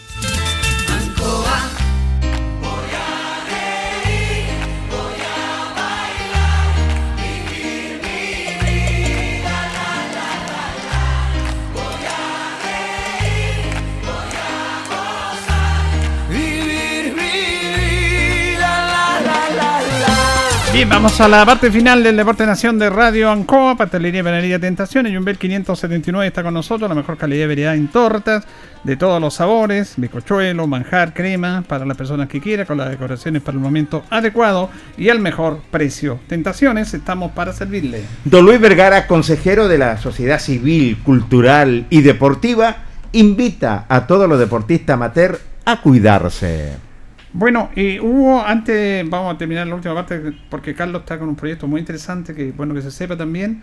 [20.89, 25.13] Vamos a la parte final del Deporte Nación de Radio Ancoa, Pastelería Panadería Tentaciones.
[25.13, 28.45] Yumbel 579 está con nosotros, la mejor calidad y variedad en tortas,
[28.83, 33.41] de todos los sabores, bizcochuelo, manjar, crema, para las personas que quieran, con las decoraciones
[33.43, 36.19] para el momento adecuado y al mejor precio.
[36.27, 38.03] Tentaciones, estamos para servirle.
[38.25, 42.77] Don Luis Vergara, consejero de la Sociedad Civil, Cultural y Deportiva,
[43.11, 46.90] invita a todos los deportistas amateur a cuidarse.
[47.33, 51.35] Bueno, y hubo, antes, vamos a terminar la última parte, porque Carlos está con un
[51.35, 53.61] proyecto muy interesante, que bueno que se sepa también.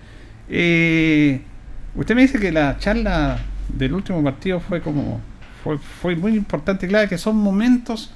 [0.49, 1.41] Eh,
[1.95, 3.39] usted me dice que la charla
[3.69, 5.21] del último partido fue como,
[5.63, 8.11] fue, fue muy importante y clave, que son momentos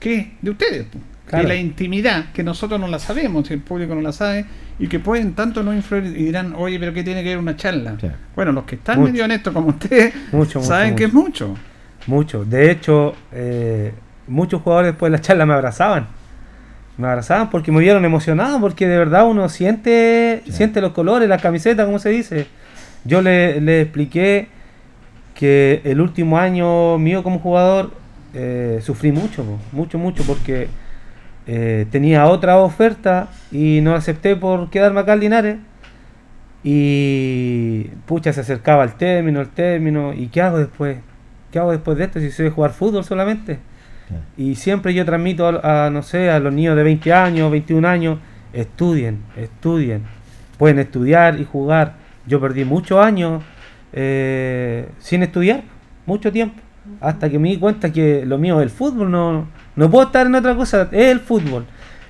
[0.00, 1.46] que, de ustedes, pues, Claro.
[1.46, 4.44] de la intimidad, que nosotros no la sabemos, el público no la sabe,
[4.80, 7.54] y que pueden tanto no influir y dirán, oye, pero ¿qué tiene que ver una
[7.54, 7.96] charla?
[8.34, 9.12] Bueno, los que están Mucho.
[9.12, 11.54] medio honestos como usted, Mucho, mucho, saben que es mucho.
[12.08, 12.44] Mucho.
[12.44, 13.92] De hecho, eh,
[14.30, 16.06] muchos jugadores después de la charla me abrazaban.
[16.96, 21.38] Me abrazaban porque me vieron emocionado, porque de verdad uno siente, siente los colores, la
[21.38, 22.46] camiseta, como se dice.
[23.04, 24.48] Yo le, le expliqué
[25.34, 27.92] que el último año mío como jugador
[28.34, 30.68] eh, sufrí mucho, mucho, mucho, porque
[31.46, 35.56] eh, tenía otra oferta y no acepté por quedarme acá en Linares.
[36.62, 40.12] Y pucha, se acercaba el término, el término.
[40.12, 40.98] ¿Y qué hago después?
[41.50, 43.58] ¿Qué hago después de esto si sé jugar fútbol solamente?
[44.36, 48.18] Y siempre yo transmito a, no sé, a los niños de 20 años, 21 años,
[48.52, 50.02] estudien, estudien.
[50.58, 51.94] Pueden estudiar y jugar.
[52.26, 53.42] Yo perdí muchos años
[53.92, 55.62] eh, sin estudiar,
[56.06, 56.60] mucho tiempo,
[57.00, 60.26] hasta que me di cuenta que lo mío es el fútbol, no, no puedo estar
[60.26, 61.66] en otra cosa, es el fútbol.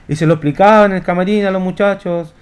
[0.08, 2.34] Y se lo explicaba en el camarín a los muchachos,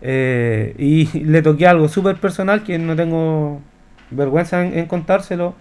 [0.00, 3.60] eh, y le toqué algo súper personal que no tengo
[4.10, 5.54] vergüenza en, en contárselo.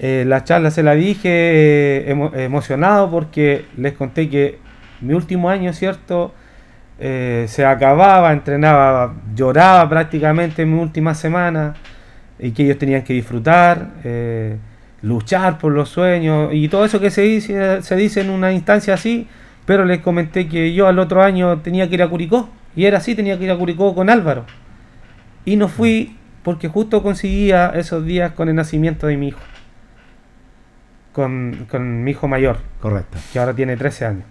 [0.00, 4.58] Eh, la charla se la dije eh, emo- emocionado porque les conté que
[5.00, 6.34] mi último año, ¿cierto?
[6.98, 11.74] Eh, se acababa, entrenaba, lloraba prácticamente en mi última semana
[12.38, 14.56] y que ellos tenían que disfrutar, eh,
[15.02, 18.94] luchar por los sueños y todo eso que se dice, se dice en una instancia
[18.94, 19.28] así,
[19.66, 22.98] pero les comenté que yo al otro año tenía que ir a Curicó y era
[22.98, 24.44] así, tenía que ir a Curicó con Álvaro
[25.44, 29.40] y no fui porque justo coincidía esos días con el nacimiento de mi hijo,
[31.14, 33.16] con, con mi hijo mayor, Correcto.
[33.32, 34.24] que ahora tiene 13 años.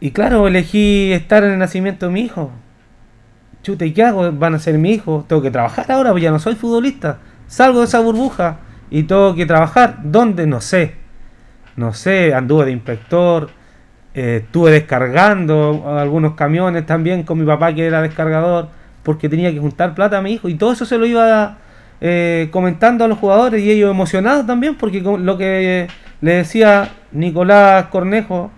[0.00, 2.50] Y claro, elegí estar en el nacimiento de mi hijo.
[3.62, 4.30] Chuta, ¿y qué hago?
[4.32, 5.24] Van a ser mi hijo.
[5.28, 7.18] Tengo que trabajar ahora, pues ya no soy futbolista.
[7.46, 8.58] Salgo de esa burbuja
[8.90, 9.98] y tengo que trabajar.
[10.02, 10.46] ¿Dónde?
[10.46, 10.94] No sé.
[11.76, 13.50] No sé, anduve de inspector.
[14.12, 18.68] eh, estuve descargando algunos camiones también con mi papá que era descargador.
[19.02, 20.48] Porque tenía que juntar plata a mi hijo.
[20.50, 21.56] Y todo eso se lo iba
[22.00, 24.76] eh, comentando a los jugadores y ellos emocionados también.
[24.76, 25.88] Porque lo que
[26.20, 28.50] le decía Nicolás Cornejo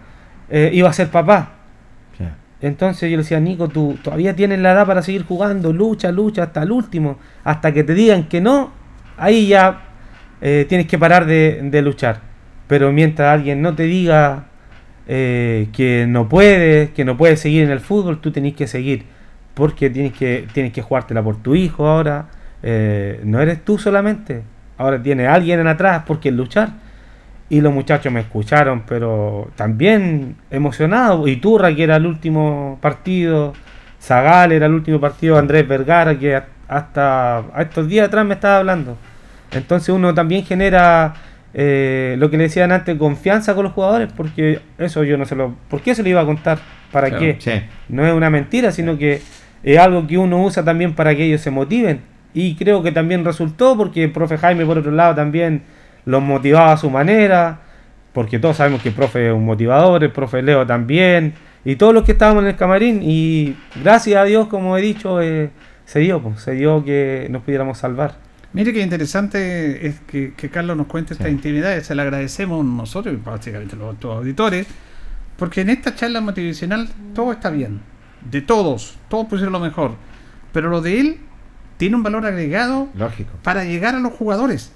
[0.49, 1.53] eh, iba a ser papá.
[2.62, 6.45] Entonces yo le decía, Nico, tú todavía tienes la edad para seguir jugando, lucha, lucha
[6.45, 8.72] hasta el último, hasta que te digan que no,
[9.18, 9.83] ahí ya
[10.41, 12.21] eh, tienes que parar de, de luchar.
[12.67, 14.46] Pero mientras alguien no te diga
[15.07, 19.04] eh, que no puedes, que no puedes seguir en el fútbol, tú tenés que seguir,
[19.54, 22.26] porque tienes que, tienes que jugártela por tu hijo ahora,
[22.68, 24.43] eh, no eres tú solamente,
[24.76, 26.71] ahora tiene alguien en atrás porque luchar.
[27.49, 31.29] Y los muchachos me escucharon, pero también emocionados.
[31.29, 33.53] Y Turra, que era el último partido.
[34.03, 35.38] Zagal era el último partido.
[35.38, 38.99] Andrés Vergara, que hasta estos días atrás me estaba hablando.
[39.53, 41.14] Entonces uno también genera
[41.55, 45.37] eh, lo que le decían antes, confianza con los jugadores, porque eso yo no se
[45.37, 45.55] lo...
[45.71, 46.59] ¿Por qué se lo iba a contar?
[46.91, 47.37] ¿Para Claro, qué?
[47.38, 47.53] sí.
[47.88, 49.22] No es una mentira, sino que
[49.63, 52.16] es algo que uno usa también para que ellos se motiven.
[52.38, 55.63] Y creo que también resultó, porque el profe Jaime, por otro lado, también
[56.04, 57.61] los motivaba a su manera,
[58.13, 61.33] porque todos sabemos que el profe es un motivador, el profe Leo también,
[61.64, 65.22] y todos los que estábamos en el camarín, y gracias a Dios, como he dicho,
[65.22, 65.49] eh,
[65.87, 68.17] se dio, pues, se dio que nos pudiéramos salvar.
[68.53, 73.14] Mire qué interesante es que, que Carlos nos cuente esta intimidad, se le agradecemos nosotros
[73.14, 74.67] y básicamente los, los auditores,
[75.38, 77.80] porque en esta charla motivacional todo está bien,
[78.30, 79.92] de todos, todos pusieron lo mejor,
[80.53, 81.21] pero lo de él
[81.76, 83.30] tiene un valor agregado Lógico.
[83.42, 84.72] para llegar a los jugadores,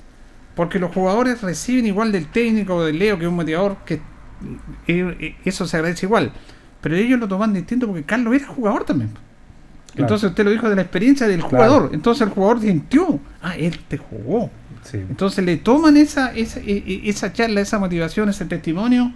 [0.54, 3.94] porque los jugadores reciben igual del técnico o del Leo, que es un motivador, que
[3.94, 6.32] eh, eh, eso se agradece igual,
[6.80, 9.10] pero ellos lo toman distinto porque Carlos era jugador también.
[9.10, 10.04] Claro.
[10.04, 11.50] Entonces usted lo dijo de la experiencia del Claro.
[11.50, 11.90] jugador.
[11.92, 14.50] Entonces el jugador sintió, ah, él te jugó.
[14.92, 19.12] Entonces le toman esa, esa, e- e- esa charla, esa motivación, ese testimonio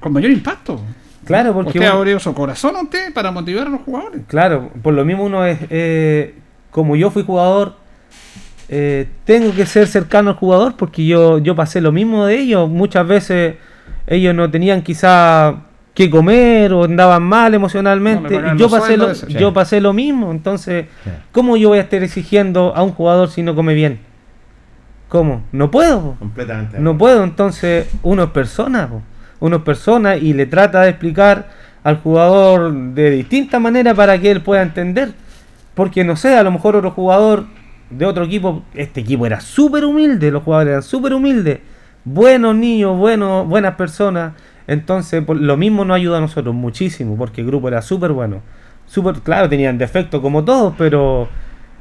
[0.00, 0.80] con mayor impacto.
[1.24, 4.22] Claro, porque usted uno- abrió su corazón a usted para motivar a los jugadores.
[4.28, 6.34] Claro, por lo mismo uno es, eh,
[6.74, 7.74] como yo fui jugador,
[8.68, 12.68] eh, tengo que ser cercano al jugador porque yo, yo pasé lo mismo de ellos.
[12.68, 13.54] Muchas veces
[14.08, 15.54] ellos no tenían quizá
[15.94, 18.34] que comer o andaban mal emocionalmente.
[18.34, 19.28] y yo pasé, lo, eso.
[19.28, 19.54] yo Sí.
[19.54, 20.32] pasé lo mismo.
[20.32, 21.10] Entonces, Sí.
[21.30, 24.00] ¿cómo yo voy a estar exigiendo a un jugador si no come bien?
[25.08, 25.44] ¿Cómo?
[25.52, 26.16] No puedo.
[26.18, 26.80] Completamente.
[26.80, 29.00] No puedo, entonces uno es persona, po.
[29.38, 31.50] uno es persona y le trata de explicar
[31.84, 35.12] al jugador de distinta manera para que él pueda entender.
[35.74, 37.46] Porque no sé, a lo mejor otro jugador
[37.90, 41.60] de otro equipo, este equipo era súper humilde, los jugadores eran súper humildes,
[42.04, 44.34] buenos niños, buenos, buenas personas.
[44.66, 48.40] Entonces, por- lo mismo nos ayuda a nosotros muchísimo, porque el grupo era súper bueno.
[48.86, 51.28] Súper, claro, tenían defectos como todos, pero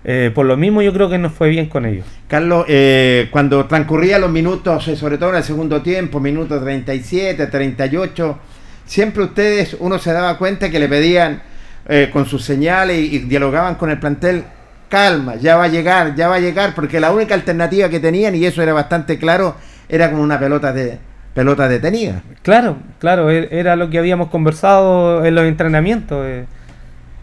[0.05, 2.05] eh, por lo mismo yo creo que nos fue bien con ellos.
[2.27, 7.47] Carlos, eh, cuando transcurrían los minutos, eh, sobre todo en el segundo tiempo, minutos 37,
[7.47, 8.37] 38,
[8.85, 11.41] siempre ustedes, uno se daba cuenta que le pedían
[11.87, 14.43] eh, con sus señales y, dialogaban con el plantel,
[14.89, 18.35] calma, ya va a llegar, ya va a llegar, porque la única alternativa que tenían,
[18.35, 19.55] y eso era bastante claro,
[19.89, 20.99] era con una pelota de
[21.33, 22.21] pelota detenida.
[22.43, 26.25] Claro, claro, e- era lo que habíamos conversado en los entrenamientos.
[26.27, 26.45] eh.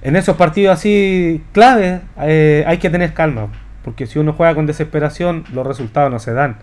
[0.03, 3.49] En esos partidos así claves eh, hay que tener calma,
[3.85, 6.57] porque si uno juega con desesperación los resultados no se dan.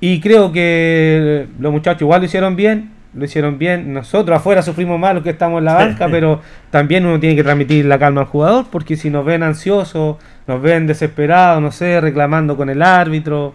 [0.00, 3.92] Y creo que los muchachos igual lo hicieron bien, lo hicieron bien.
[3.92, 6.40] Nosotros afuera sufrimos más los que estamos en la banca, pero
[6.70, 10.16] también uno tiene que transmitir la calma al jugador, porque si nos ven ansiosos,
[10.46, 13.54] nos ven desesperados, no sé, reclamando con el árbitro,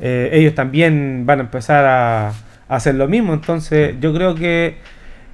[0.00, 2.32] eh, ellos también van a empezar a, a
[2.68, 3.34] hacer lo mismo.
[3.34, 4.76] Entonces yo creo que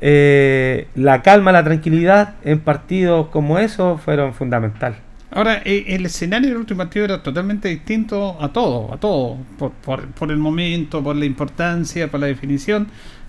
[0.00, 4.96] eh, la calma, la tranquilidad en partidos como esos fueron fundamental.
[5.30, 9.72] Ahora, eh, el escenario del último partido era totalmente distinto a todo, a todo, por,
[9.72, 12.88] por, por el momento, por la importancia, por la definición,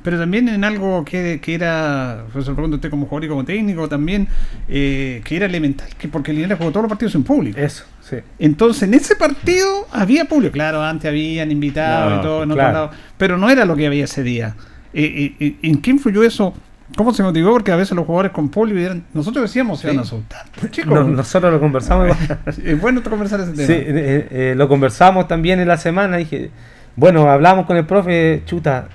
[0.10, 3.26] pero también en algo que, que era, pues se lo pregunto a usted como jugador
[3.26, 4.28] y como técnico también,
[4.68, 7.60] eh, que era elemental, que porque Linares jugó todos los partidos sin público.
[7.60, 8.16] Eso, sí.
[8.40, 12.70] Entonces, en ese partido había público, claro, antes habían invitados No, y todo en claro.
[12.70, 14.56] otro lado, pero no era lo que había ese día.
[14.96, 16.56] Eh, eh, ¿En qué influyó eso?
[16.98, 17.52] ¿Cómo se motivó?
[17.52, 20.48] Porque a veces los jugadores con público, eran- nosotros decíamos, se van a soltar.
[20.72, 22.18] Chicos, No- nosotros lo conversamos.
[22.66, 23.68] es bueno conversar ese tema.
[23.68, 26.18] Sí, eh, eh, lo conversamos también en la semana.
[26.18, 26.50] Dije,
[26.96, 28.88] bueno, hablamos con el profe, chuta,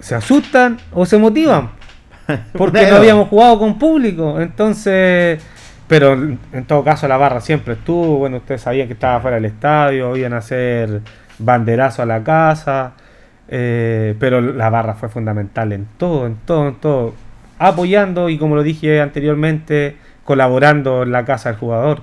[0.00, 1.70] ¿se asustan o se motivan?
[2.52, 4.40] Porque no habíamos jugado con público.
[4.40, 5.40] Entonces,
[5.88, 8.18] pero en en todo caso la barra siempre estuvo.
[8.18, 11.02] Bueno, ustedes sabían que estaba fuera del estadio, iban a hacer
[11.38, 12.92] banderazo a la casa.
[13.48, 17.14] eh, pero la barra fue fundamental en todo, en todo, en todo.
[17.60, 22.02] Apoyando y como lo dije anteriormente, colaborando en la casa del jugador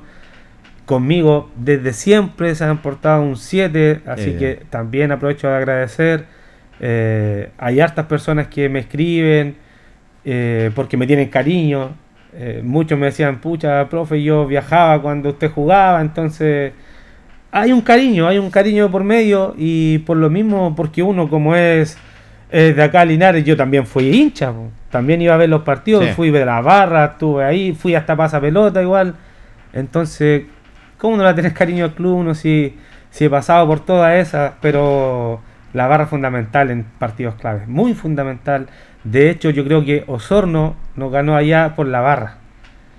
[0.85, 4.37] conmigo desde siempre se han portado un 7, así Eh.
[4.37, 6.25] que también aprovecho de agradecer.
[6.79, 9.55] Eh, hay hartas personas que me escriben
[10.25, 11.91] eh, porque me tienen cariño.
[12.33, 16.73] Eh, muchos me decían, pucha, profe, yo viajaba cuando usted jugaba, entonces
[17.51, 21.55] hay un cariño, hay un cariño por medio y por lo mismo, porque uno como
[21.55, 21.97] es,
[22.49, 24.69] de acá Linares, yo también fui hincha, po.
[24.89, 26.11] también iba a ver los partidos, Sí.
[26.13, 29.15] fui de la barra, estuve ahí, fui hasta pasa pelota igual.
[29.73, 30.43] Entonces,
[30.97, 32.75] ¿cómo no la tenés cariño al club uno si,
[33.09, 34.53] si he pasado por todas esas?
[34.61, 35.41] Pero
[35.73, 38.67] la barra fundamental en partidos claves, muy fundamental.
[39.03, 42.35] De hecho, yo creo que Osorno nos ganó allá por la barra.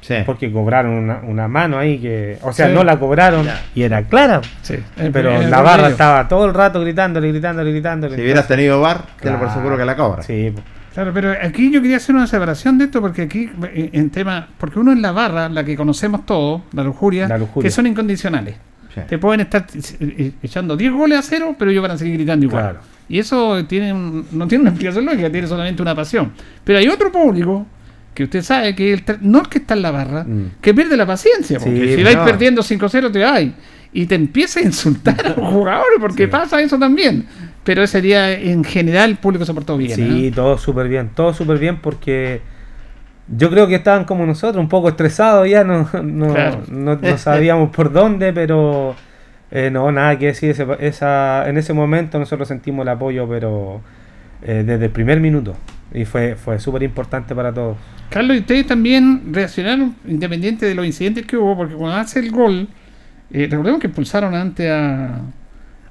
[0.01, 0.16] Sí.
[0.26, 2.36] Porque cobraron una, una mano ahí que.
[2.42, 2.74] O sea, Sí.
[2.74, 3.62] no la cobraron Ya.
[3.74, 4.42] y era clara.
[4.60, 4.76] Sí.
[5.12, 8.14] Pero el la barra estaba todo el rato gritándole, gritándole, gritándole.
[8.16, 9.55] Si hubieras tenido bar, te lo por Claro.
[9.55, 10.22] seguro que la cobra.
[10.22, 10.52] Sí.
[10.92, 14.46] Claro, pero aquí yo quería hacer una separación de esto porque aquí eh, en tema,
[14.59, 17.66] porque uno es la barra, la que conocemos todos, la lujuria, La lujuria.
[17.66, 18.56] que son incondicionales.
[18.94, 19.00] Sí.
[19.08, 19.66] Te pueden estar
[20.00, 22.62] eh, echando 10 goles a cero, pero ellos van a seguir gritando igual.
[22.62, 22.80] Claro.
[23.08, 26.32] Y eso tiene un- no tiene una explicación lógica, tiene solamente una pasión.
[26.62, 27.66] Pero hay otro público
[28.14, 30.24] que usted sabe que el no es que está en la barra,
[30.60, 31.58] que pierde la paciencia.
[31.58, 31.84] Porque Mm.
[31.88, 32.24] Sí, si vais no.
[32.24, 33.52] perdiendo 5-0 te vais.
[33.92, 37.26] Y te empieza a insultar a los jugadores porque pasa eso también.
[37.64, 39.96] Pero ese día en general el público se portó bien.
[39.96, 40.32] Sí, ¿eh?
[40.34, 42.40] todo súper bien, todo súper bien porque
[43.28, 46.62] yo creo que estaban como nosotros, un poco estresados ya, no, no, Claro.
[46.68, 48.94] no- no sabíamos por dónde, pero
[49.51, 53.80] eh, no, nada que decir, ese- esa, en ese momento nosotros sentimos el apoyo, pero
[54.42, 55.55] eh, desde el primer minuto,
[55.92, 57.76] y fue, fue súper importante para todos.
[58.10, 62.30] Carlos, y ustedes también reaccionaron independiente de los incidentes que hubo, porque cuando hace el
[62.30, 62.68] gol,
[63.32, 65.20] eh, recordemos que expulsaron antes a,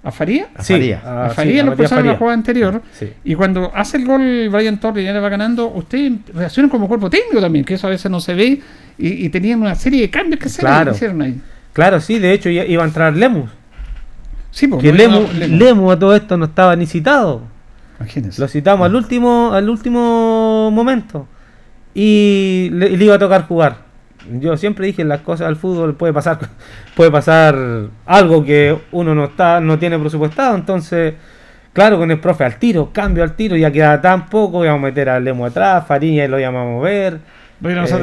[0.04, 0.48] a Faría.
[0.56, 1.02] A Sí, Faría.
[1.06, 2.82] A a- Faría sí, lo expulsaron en la jugada anterior.
[2.92, 3.10] Sí.
[3.24, 6.88] Y cuando hace el gol Brian Torres y ya le va ganando, ustedes reaccionan como
[6.88, 8.62] cuerpo técnico también, que eso a veces no se ve,
[8.98, 10.92] y, y tenían una serie de cambios que se Claro.
[10.92, 11.40] hicieron ahí.
[11.72, 13.50] Claro, sí, de hecho ya iba a entrar Lemus.
[14.52, 15.60] Sí, porque que no- Lemus, no- Lemus.
[15.60, 17.42] Lemus a todo esto no estaba ni citado.
[18.00, 18.42] Imagínense.
[18.42, 21.28] Lo citamos al último, al último momento.
[21.96, 23.78] Y le, y le iba a tocar jugar.
[24.40, 26.40] Yo siempre dije las cosas del fútbol puede pasar,
[26.96, 27.56] puede pasar
[28.06, 31.16] algo que uno no está, no tiene presupuestado, entonces
[31.74, 34.86] claro con el profe al tiro, cambio al tiro, ya queda tan poco, íbamos a
[34.86, 37.20] meter a Lemo atrás, Fariña lo íbamos a mover.
[37.60, 37.98] Lo íbamos a.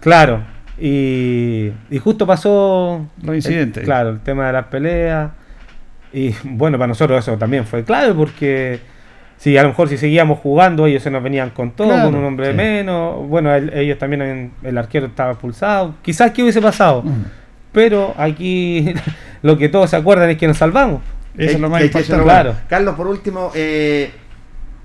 [0.00, 0.42] Claro.
[0.78, 3.78] Y, y justo pasó Los incidentes.
[3.82, 5.30] el- claro, el tema de las peleas.
[6.12, 8.80] Y bueno, para nosotros eso también fue clave porque
[9.42, 12.14] si a lo mejor si seguíamos jugando, ellos se nos venían con todo, Claro, con
[12.14, 12.54] un hombre sí.
[12.56, 13.28] menos.
[13.28, 15.96] Bueno, el- ellos también, en- el arquero estaba expulsado.
[16.00, 17.02] Quizás que hubiese pasado.
[17.72, 18.94] Pero aquí
[19.42, 21.02] lo que todos se acuerdan es que nos salvamos.
[21.36, 22.54] Eso es lo más lo Claro.
[22.68, 24.12] Carlos, por último, eh,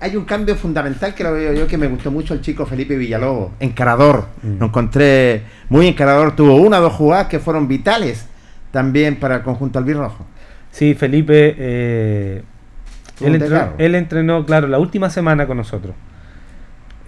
[0.00, 2.96] hay un cambio fundamental que lo veo yo que me gustó mucho el chico Felipe
[2.96, 4.26] Villalobos, encarador.
[4.42, 4.58] Mm.
[4.58, 8.26] Lo encontré muy encarador, tuvo una o dos jugadas que fueron vitales
[8.72, 10.26] también para el conjunto albirrojo.
[10.72, 12.42] Sí, Felipe, eh,
[13.20, 15.94] él, un entrenó, él entrenó, claro, la última semana con nosotros.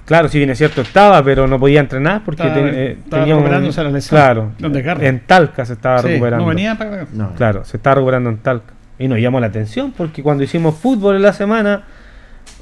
[0.04, 3.22] Claro, si bien es cierto, estaba, pero no podía entrenar porque Estaba- ten- eh, estaba
[3.22, 4.18] tenía un- recuperándose la lesión.
[4.20, 5.02] Claro, Un desgarro.
[5.02, 6.44] en Talca se estaba Sí, recuperando.
[6.44, 7.06] no venía para acá.
[7.12, 7.32] No.
[7.34, 8.72] Claro, se estaba recuperando en Talca.
[8.98, 11.84] Y nos llamó la atención porque cuando hicimos fútbol en la semana,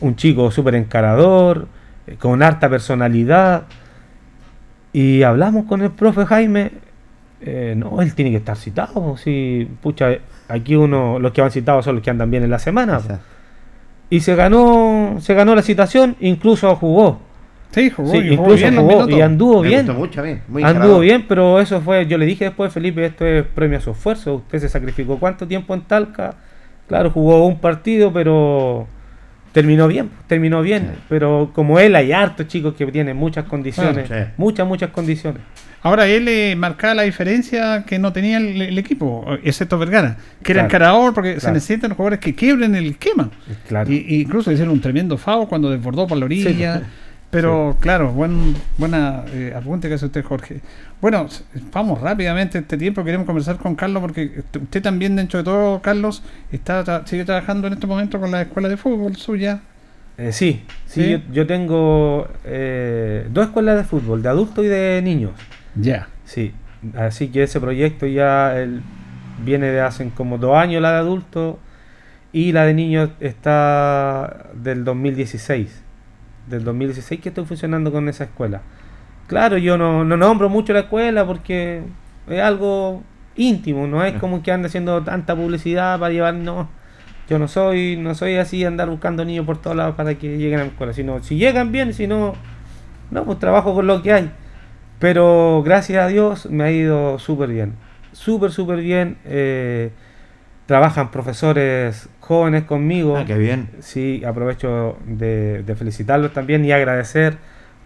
[0.00, 1.68] un chico súper encarador,
[2.06, 3.62] eh, con harta personalidad,
[4.92, 6.72] y hablamos con el profe Jaime,
[7.40, 9.16] eh, no, él tiene que estar citado.
[9.16, 10.10] Si, pucha,
[10.48, 12.96] aquí uno, los que van citados son los que andan bien en la semana.
[12.96, 13.24] Exacto.
[14.10, 17.20] Y se ganó, se ganó la citación, incluso jugó.
[17.70, 19.86] Sí, jugó, Sí, y jugó incluso bien jugó y anduvo Me bien.
[19.86, 23.44] gustó mucho muy Anduvo bien, pero eso fue, yo le dije después, Felipe, esto es
[23.44, 24.36] premio a su esfuerzo.
[24.36, 26.34] Usted se sacrificó cuánto tiempo en Talca.
[26.86, 28.86] Claro, jugó un partido, pero
[29.52, 30.92] terminó bien, terminó bien.
[31.10, 34.14] Pero como él, hay hartos chicos que tienen muchas condiciones, sí.
[34.38, 35.42] muchas, muchas condiciones.
[35.82, 40.52] Ahora él eh, marcaba la diferencia que no tenía el, el equipo, excepto Vergara, que
[40.52, 40.66] era Claro.
[40.66, 43.30] encarador porque se necesitan jugadores que quiebren el esquema.
[43.68, 43.92] Claro.
[43.92, 46.78] Y, y incluso hicieron un tremendo FAO cuando desbordó por la orilla.
[46.80, 46.84] Sí.
[47.30, 50.60] Pero claro, buen, buena eh, apunte que hace usted, Jorge.
[51.00, 51.28] Bueno,
[51.72, 53.04] vamos rápidamente este tiempo.
[53.04, 57.26] Queremos conversar con Carlos porque usted- usted también, dentro de todo, Carlos, está tra- sigue
[57.26, 59.60] trabajando en este momento con la escuela de fútbol suya.
[60.16, 61.10] Eh, sí, sí, ¿Sí?
[61.10, 65.32] Yo, yo tengo eh, dos escuelas de fútbol, de adultos y de niños.
[65.80, 66.08] Ya.
[66.24, 66.52] Sí,
[66.96, 68.82] así que ese proyecto ya el-
[69.44, 71.56] viene de hace como dos años la de adultos
[72.32, 75.82] y la de niños está del 2016.
[76.48, 78.62] Del 2016 que estoy funcionando con esa escuela.
[79.26, 81.82] Claro, yo no, no nombro mucho la escuela porque
[82.28, 83.02] es algo
[83.36, 86.68] íntimo, no es como que ande haciendo tanta publicidad para llevar, no.
[87.28, 90.60] Yo no soy, no soy así andar buscando niños por todos lados para que lleguen
[90.60, 92.32] a la escuela, sino si llegan bien, si no,
[93.10, 94.30] no, pues trabajo con lo que hay.
[94.98, 97.74] Pero gracias a Dios me ha ido súper bien.
[98.12, 99.16] Súper, súper bien.
[99.24, 99.90] eh,
[100.66, 103.16] trabajan profesores jóvenes conmigo.
[103.16, 103.70] Ah, qué bien.
[103.80, 107.38] Sí, aprovecho de, de felicitarlos también y agradecer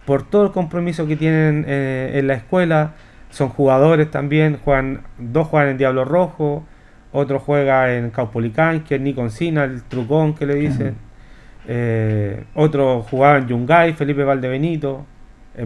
[0.05, 2.94] por todo el compromiso que tienen eh, en la escuela.
[3.30, 6.64] Son jugadores también, juegan, dos juegan en Diablo Rojo,
[7.12, 10.97] otro juega en Caupolicán, que es Nico Encina, el trucón que le dicen.
[11.68, 15.06] Eh, otro jugaba en Yungay, Felipe Valdebenito,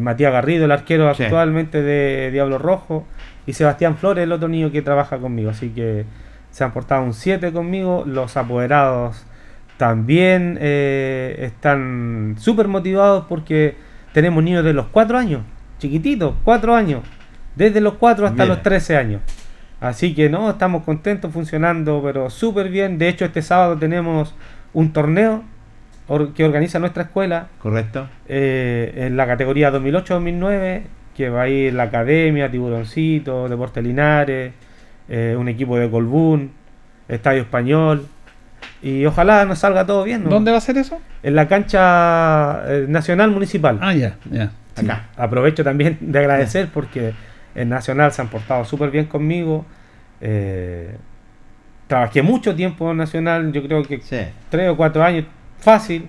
[0.00, 1.24] Matías Garrido, el arquero Sí.
[1.24, 3.06] actualmente de Diablo Rojo,
[3.46, 5.50] y Sebastián Flores, el otro niño que trabaja conmigo.
[5.50, 6.04] Así que
[6.50, 8.02] se han portado un 7 conmigo.
[8.06, 9.24] Los apoderados
[9.76, 13.76] también eh, están súper motivados porque
[14.12, 15.42] tenemos niños de los 4 años,
[15.78, 17.02] chiquititos, 4 años,
[17.54, 18.48] desde los 4 hasta Bien.
[18.48, 19.20] los 13 años.
[19.80, 22.98] Así que no, estamos contentos funcionando, pero súper bien.
[22.98, 24.34] De hecho, este sábado tenemos
[24.72, 25.44] un torneo
[26.08, 28.08] or- que organiza nuestra escuela Correcto.
[28.28, 30.82] eh, en la categoría 2008-2009,
[31.16, 34.52] que va a ir la Academia, Tiburoncito, Deportes Linares,
[35.08, 36.52] eh, un equipo de Colbún,
[37.08, 38.06] Estadio Español.
[38.82, 40.24] Y ojalá nos salga todo bien.
[40.24, 40.30] ¿no?
[40.30, 40.98] ¿Dónde va a ser eso?
[41.22, 43.78] En la cancha eh, nacional municipal.
[43.80, 44.50] Ah, ya, ya.
[44.74, 44.86] Sí.
[45.16, 47.14] Aprovecho también de agradecer porque
[47.54, 49.64] en Nacional se han portado súper bien conmigo.
[50.20, 50.94] Eh,
[51.86, 53.98] trabajé mucho tiempo en Nacional, yo creo que
[54.50, 55.24] tres o cuatro años,
[55.66, 56.08] fácil.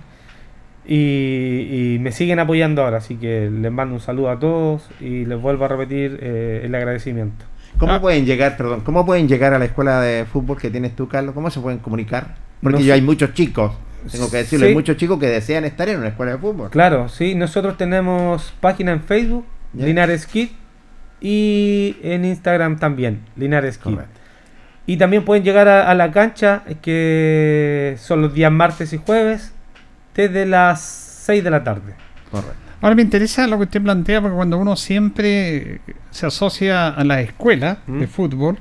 [0.86, 5.26] Y, y me siguen apoyando ahora, así que les mando un saludo a todos y
[5.26, 7.44] les vuelvo a repetir eh, el agradecimiento.
[7.78, 8.02] ¿Cómo Ah.
[8.02, 11.34] pueden llegar, perdón, cómo pueden llegar a la escuela de fútbol que tienes tú, Carlos?
[11.36, 12.36] ¿Cómo se pueden comunicar?
[12.62, 12.94] Porque No ya sé.
[12.94, 13.74] hay muchos chicos,
[14.10, 14.70] tengo que decirlo, Sí.
[14.70, 16.70] hay muchos chicos que desean estar en una escuela de fútbol.
[16.70, 19.86] Claro, sí, nosotros tenemos página en Facebook, Ya.
[19.88, 20.50] Linares Kid,
[21.20, 23.98] y en Instagram también, Linares Kid.
[24.88, 29.54] Y también pueden llegar a, a la cancha, que son los días martes y jueves,
[30.16, 31.94] desde las 6 de la tarde.
[32.32, 32.68] Correcto.
[32.82, 35.82] Ahora me interesa lo que usted plantea, porque cuando uno siempre
[36.12, 38.00] se asocia a la escuela ¿Mm?
[38.00, 38.58] de fútbol,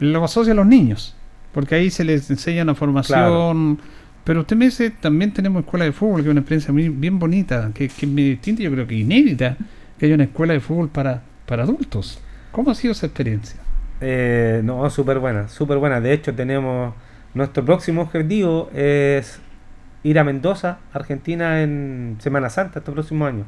[0.00, 1.14] lo asocia a los niños,
[1.52, 3.78] porque ahí se les enseña una formación.
[4.24, 7.18] Pero usted me dice, también tenemos escuela de fútbol, que es una experiencia muy, bien
[7.18, 9.56] bonita, que, que es muy distinta, yo creo que inédita,
[9.98, 12.20] que haya una escuela de fútbol para, para adultos.
[12.52, 13.61] ¿Cómo ha sido esa experiencia?
[14.04, 16.00] Eh, no, súper buena, súper buena.
[16.00, 16.92] De hecho, tenemos
[17.34, 19.40] nuestro próximo objetivo es
[20.02, 23.44] ir a Mendoza, Argentina, en Semana Santa, este próximo año.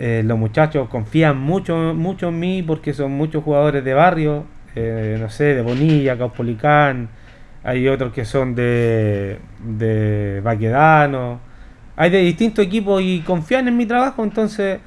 [0.00, 4.44] Eh, los muchachos confían mucho, mucho en mí porque son muchos jugadores de barrio,
[4.74, 7.08] eh, no sé, de Bonilla, Caupolicán,
[7.62, 11.38] hay otros que son de, de Baquedano,
[11.94, 14.80] hay de distintos equipos y confían en mi trabajo, entonces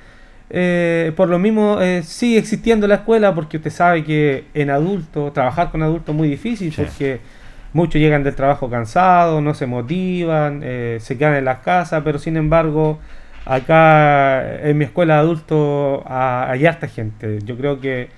[0.50, 5.34] eh, por lo mismo eh, sigue existiendo la escuela porque usted sabe que en adultos,
[5.34, 7.20] trabajar con adultos es muy difícil porque
[7.74, 12.18] muchos llegan del trabajo cansados, no se motivan, eh, se quedan en las casas, pero
[12.18, 13.00] sin embargo
[13.46, 17.40] acá en mi escuela de adultos ha- hay harta gente.
[17.44, 18.10] Yo creo que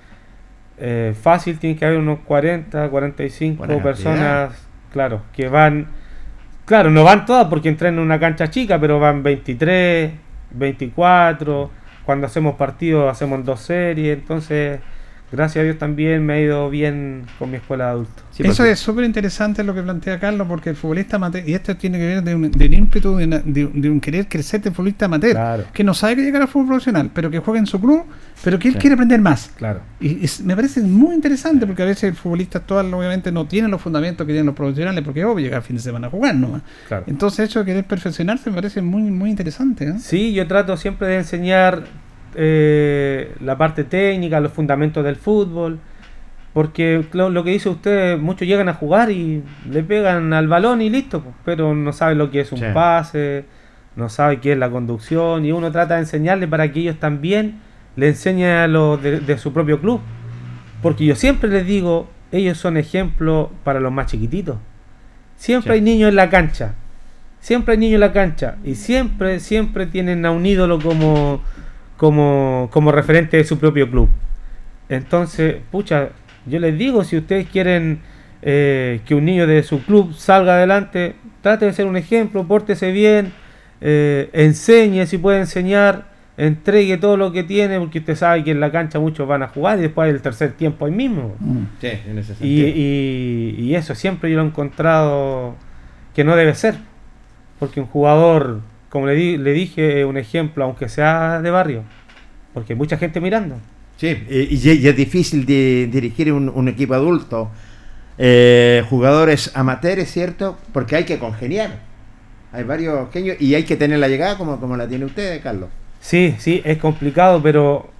[0.78, 5.88] eh, fácil tiene que haber unos 40, 45 Buena personas, claro, que van,
[6.64, 10.12] claro, no van todas porque entran en una cancha chica, pero van 23,
[10.52, 11.70] 24,
[12.10, 14.80] cuando hacemos partidos hacemos dos series, entonces
[15.30, 18.24] gracias a Dios también me ha ido bien con mi escuela de adultos.
[18.40, 21.98] Eso es súper interesante lo que plantea Carlos, porque el futbolista amateur, y esto tiene
[21.98, 24.72] que ver de un, del ímpetu de, una- de un- de un querer crecer del
[24.74, 27.78] futbolista amateur, que no sabe que llegar al fútbol profesional, pero que juega en su
[27.80, 28.02] club,
[28.42, 28.80] pero que él Sí.
[28.80, 29.52] quiere aprender más.
[29.56, 29.82] Claro.
[30.00, 33.68] Y es- me parece muy interesante, porque a veces el futbolista actual obviamente no tiene
[33.68, 36.34] los fundamentos que tienen los profesionales, porque obvio llega a fin de semana a jugar
[36.34, 36.62] nomás.
[36.88, 37.04] Claro.
[37.06, 39.84] Entonces, eso de querer perfeccionarse me parece muy, muy interesante.
[39.84, 39.94] ¿eh?
[40.00, 41.84] Sí, yo trato siempre de enseñar
[42.34, 45.78] eh, la parte técnica, los fundamentos del fútbol,
[46.52, 50.82] porque lo, lo que dice usted, muchos llegan a jugar y le pegan al balón
[50.82, 52.64] y listo, pues, pero no saben lo que es un Sí.
[52.74, 53.44] pase,
[53.96, 57.60] no saben qué es la conducción, y uno trata de enseñarles para que ellos también
[57.96, 60.00] le enseñen a los de, de su propio club,
[60.82, 64.56] porque yo siempre les digo, ellos son ejemplo para los más chiquititos.
[65.36, 65.74] Siempre Sí.
[65.74, 66.74] hay niños en la cancha.
[67.40, 68.56] Siempre hay niños en la cancha.
[68.64, 71.40] Y siempre, siempre tienen a un ídolo como,
[72.00, 74.08] como, como referente de su propio club.
[74.88, 76.08] Entonces, pucha,
[76.46, 78.00] yo les digo, si ustedes quieren
[78.40, 82.90] eh, que un niño de su club salga adelante, trate de ser un ejemplo, pórtese
[82.90, 83.32] bien,
[83.82, 86.08] eh, enseñe si puede enseñar,
[86.38, 89.48] entregue todo lo que tiene, porque usted sabe que en la cancha muchos van a
[89.48, 91.34] jugar y después el tercer tiempo ahí mismo.
[91.82, 95.54] Sí, en ese y- y eso siempre yo lo he encontrado
[96.14, 96.76] que no debe ser.
[97.58, 101.82] Porque un jugador, como le, di- le dije, un ejemplo, aunque sea de barrio,
[102.52, 103.56] porque hay mucha gente mirando.
[103.96, 107.50] Sí, y, es difícil de dirigir un, un equipo adulto.
[108.18, 110.58] Eh, jugadores amateurs, ¿cierto?
[110.72, 111.78] Porque hay que congeniar.
[112.52, 115.70] Hay varios genios y hay que tener la llegada como, como la tiene usted, Carlos.
[116.00, 117.90] Sí, sí, es complicado, pero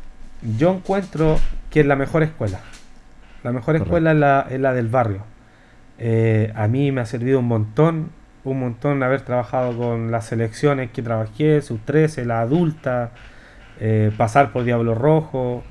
[0.59, 1.39] yo encuentro
[1.71, 2.61] que es la mejor escuela.
[3.45, 3.85] La mejor Correcto.
[3.85, 5.23] escuela es la, es la del barrio.
[5.99, 8.11] Eh, a mí me ha servido un montón,
[8.45, 13.11] un montón haber trabajado con las selecciones que trabajé, sus 13, la adulta,
[13.81, 15.63] eh, pasar por Diablo Rojo,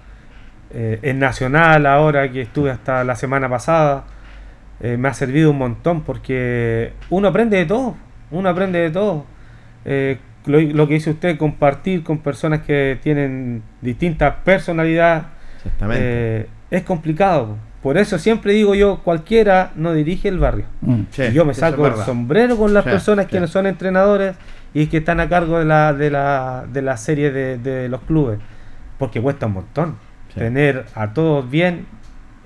[0.72, 4.06] eh, en Nacional ahora que estuve hasta la semana pasada.
[4.82, 7.96] eh, me ha servido un montón porque uno aprende de todo,
[8.32, 9.26] uno aprende de todo.
[9.86, 15.26] Eh, lo, lo que dice usted, compartir con personas que tienen distintas personalidades,
[16.72, 17.58] es complicado.
[17.82, 20.66] Por eso siempre digo yo, cualquiera no dirige el barrio.
[20.82, 21.02] Mm.
[21.12, 23.42] Sí, Y yo me saco el sombrero con las Sí, personas que sí.
[23.42, 24.36] no son entrenadores
[24.74, 28.02] y que están a cargo de la, de la, de la serie de, de los
[28.02, 28.40] clubes.
[28.98, 29.96] Porque cuesta un montón.
[30.34, 30.40] Sí.
[30.40, 31.86] Tener a todos bien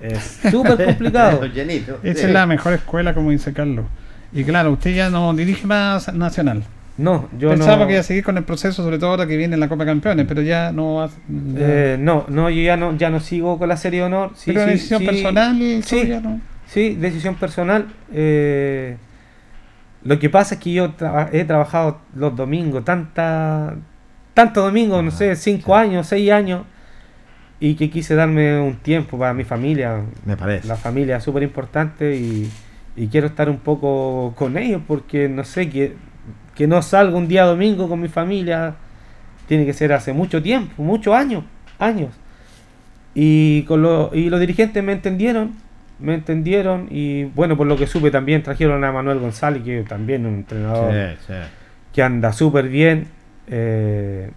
[0.01, 1.43] es súper complicado.
[1.43, 2.25] Esa sí.
[2.27, 3.85] es la mejor escuela, como dice Carlos.
[4.31, 6.63] Y claro, usted ya no dirige más Nacional.
[6.97, 7.87] No, yo Pensaba no.
[7.87, 10.25] que iba a seguir con el proceso, sobre todo ahora que viene la Copa Campeones,
[10.27, 11.07] pero ya no va.
[11.07, 11.13] ya-
[11.57, 14.31] Eh, no, no, yo ya no, ya no sigo con la serie de honor.
[14.35, 16.41] Sí, pero sí, decisión sí, personal sí, ¿no?
[16.67, 17.87] Sí, decisión personal.
[18.13, 18.97] eh,
[20.03, 20.93] Lo que pasa es que yo
[21.31, 23.75] he trabajado los domingos, tanta,
[24.33, 26.63] tantos domingos, no sé, cinco años, seis años,
[27.59, 30.01] y que quise darme un tiempo para mi familia.
[30.25, 30.67] Me parece.
[30.67, 32.49] La familia es súper importante y,
[32.97, 35.95] y quiero estar un poco con ellos porque no sé, que,
[36.55, 38.75] que no salga un día domingo con mi familia,
[39.47, 41.43] tiene que ser hace mucho tiempo, muchos años,
[41.79, 42.09] años.
[43.15, 45.51] Y, con lo- y los dirigentes me entendieron,
[45.99, 50.25] me entendieron y bueno, por lo que supe también trajeron a Manuel González, que también
[50.25, 51.33] es un entrenador Sí, sí.
[51.93, 53.07] que anda súper bien.
[53.47, 54.31] eh,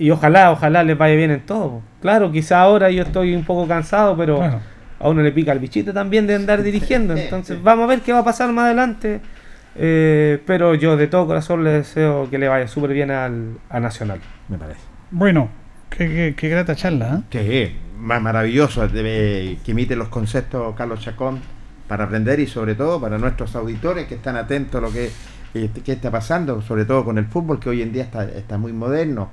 [0.00, 1.80] y ojalá, ojalá les vaya bien en todo.
[2.00, 4.40] Claro, quizá ahora yo estoy un poco cansado, pero
[5.00, 7.16] a uno le pica el bichito también de andar dirigiendo.
[7.16, 9.20] Entonces vamos a ver qué va a pasar más adelante.
[9.78, 13.80] Eh, pero yo de todo corazón le deseo que le vaya súper bien al, a
[13.80, 14.20] Nacional.
[14.48, 14.80] Me parece.
[15.10, 15.48] Bueno,
[15.90, 17.70] qué, qué- qué grata charla, ¿eh?
[17.70, 21.40] Sí, más maravilloso debe, que imite los conceptos Carlos Chacón
[21.88, 25.10] para aprender y sobre todo para nuestros auditores que están atentos a lo que,
[25.54, 28.58] eh, que está pasando, sobre todo con el fútbol que hoy en día está, está
[28.58, 29.30] muy moderno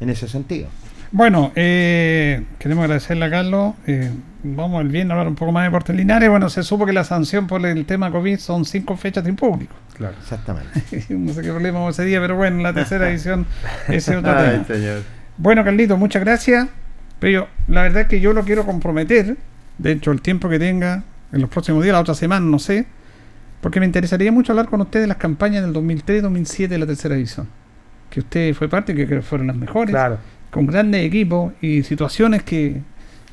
[0.00, 0.68] en ese sentido.
[1.12, 3.74] Bueno, eh, queremos agradecerle a Carlos.
[3.86, 4.10] eh,
[4.42, 6.28] vamos el viernes a hablar un poco más de Deportes Linares.
[6.30, 9.74] Bueno, se supo que la sanción por el tema COVID son cinco fechas sin público.
[9.96, 10.14] Claro.
[10.20, 10.70] Exactamente.
[11.10, 13.46] no sé qué problema hubo ese día, pero bueno, la tercera edición
[13.88, 14.64] ese es otro Ay, tema.
[14.64, 15.02] señor.
[15.36, 16.68] Bueno, Carlito, muchas gracias.
[17.18, 19.36] Pero yo, la verdad es que yo lo quiero comprometer,
[19.78, 22.86] dentro del tiempo que tenga, en los próximos días, la otra semana, no sé,
[23.60, 27.14] porque me interesaría mucho hablar con usted de las campañas del 2003-2007 de la tercera
[27.14, 27.46] división.
[28.10, 30.18] Que usted fue parte, que creo que fueron las mejores, Claro.
[30.52, 32.80] Con grandes equipos y situaciones que,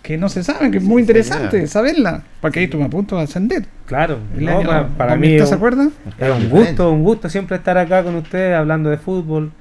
[0.01, 3.23] que no se saben, que es muy interesante saberla, porque ahí estuve a punto de
[3.23, 3.65] ascender.
[3.85, 5.89] Claro, El no, año para, para mí 2003, es ¿se un- acuerda?
[6.17, 9.51] es un gusto, un gusto siempre estar acá con ustedes hablando de fútbol.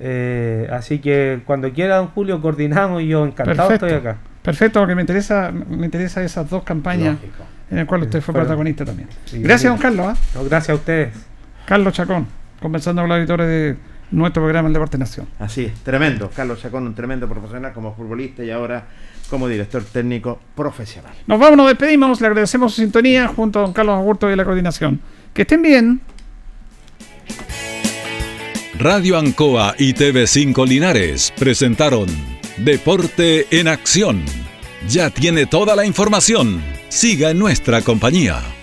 [0.00, 3.86] Eh, así que cuando quiera, don Julio, coordinamos y yo encantado Perfecto.
[3.86, 4.18] estoy acá.
[4.42, 7.44] Perfecto, porque me interesa, me interesa esas dos campañas Lógico.
[7.70, 9.08] en las cuales usted fue protagonista también.
[9.24, 10.06] Sí, Gracias, don Carlos.
[10.08, 10.16] ¿ah?
[10.34, 11.08] No, gracias a ustedes.
[11.66, 12.26] Carlos Chacón,
[12.60, 13.76] conversando con los auditores de
[14.10, 15.26] nuestro programa El Deporte Nación.
[15.38, 16.30] Así es, tremendo.
[16.34, 18.86] Carlos Chacón, un tremendo profesional como futbolista y ahora
[19.28, 21.12] como director técnico profesional.
[21.26, 24.44] Nos vamos, nos despedimos, le agradecemos su sintonía junto a don Carlos Agurto y la
[24.44, 25.00] coordinación.
[25.34, 26.00] Que estén bien.
[28.78, 32.06] Radio Ancoa y TV5 Linares presentaron
[32.58, 34.24] Deporte en Acción.
[34.88, 36.62] Ya tiene toda la información.
[36.88, 38.57] Siga en nuestra compañía.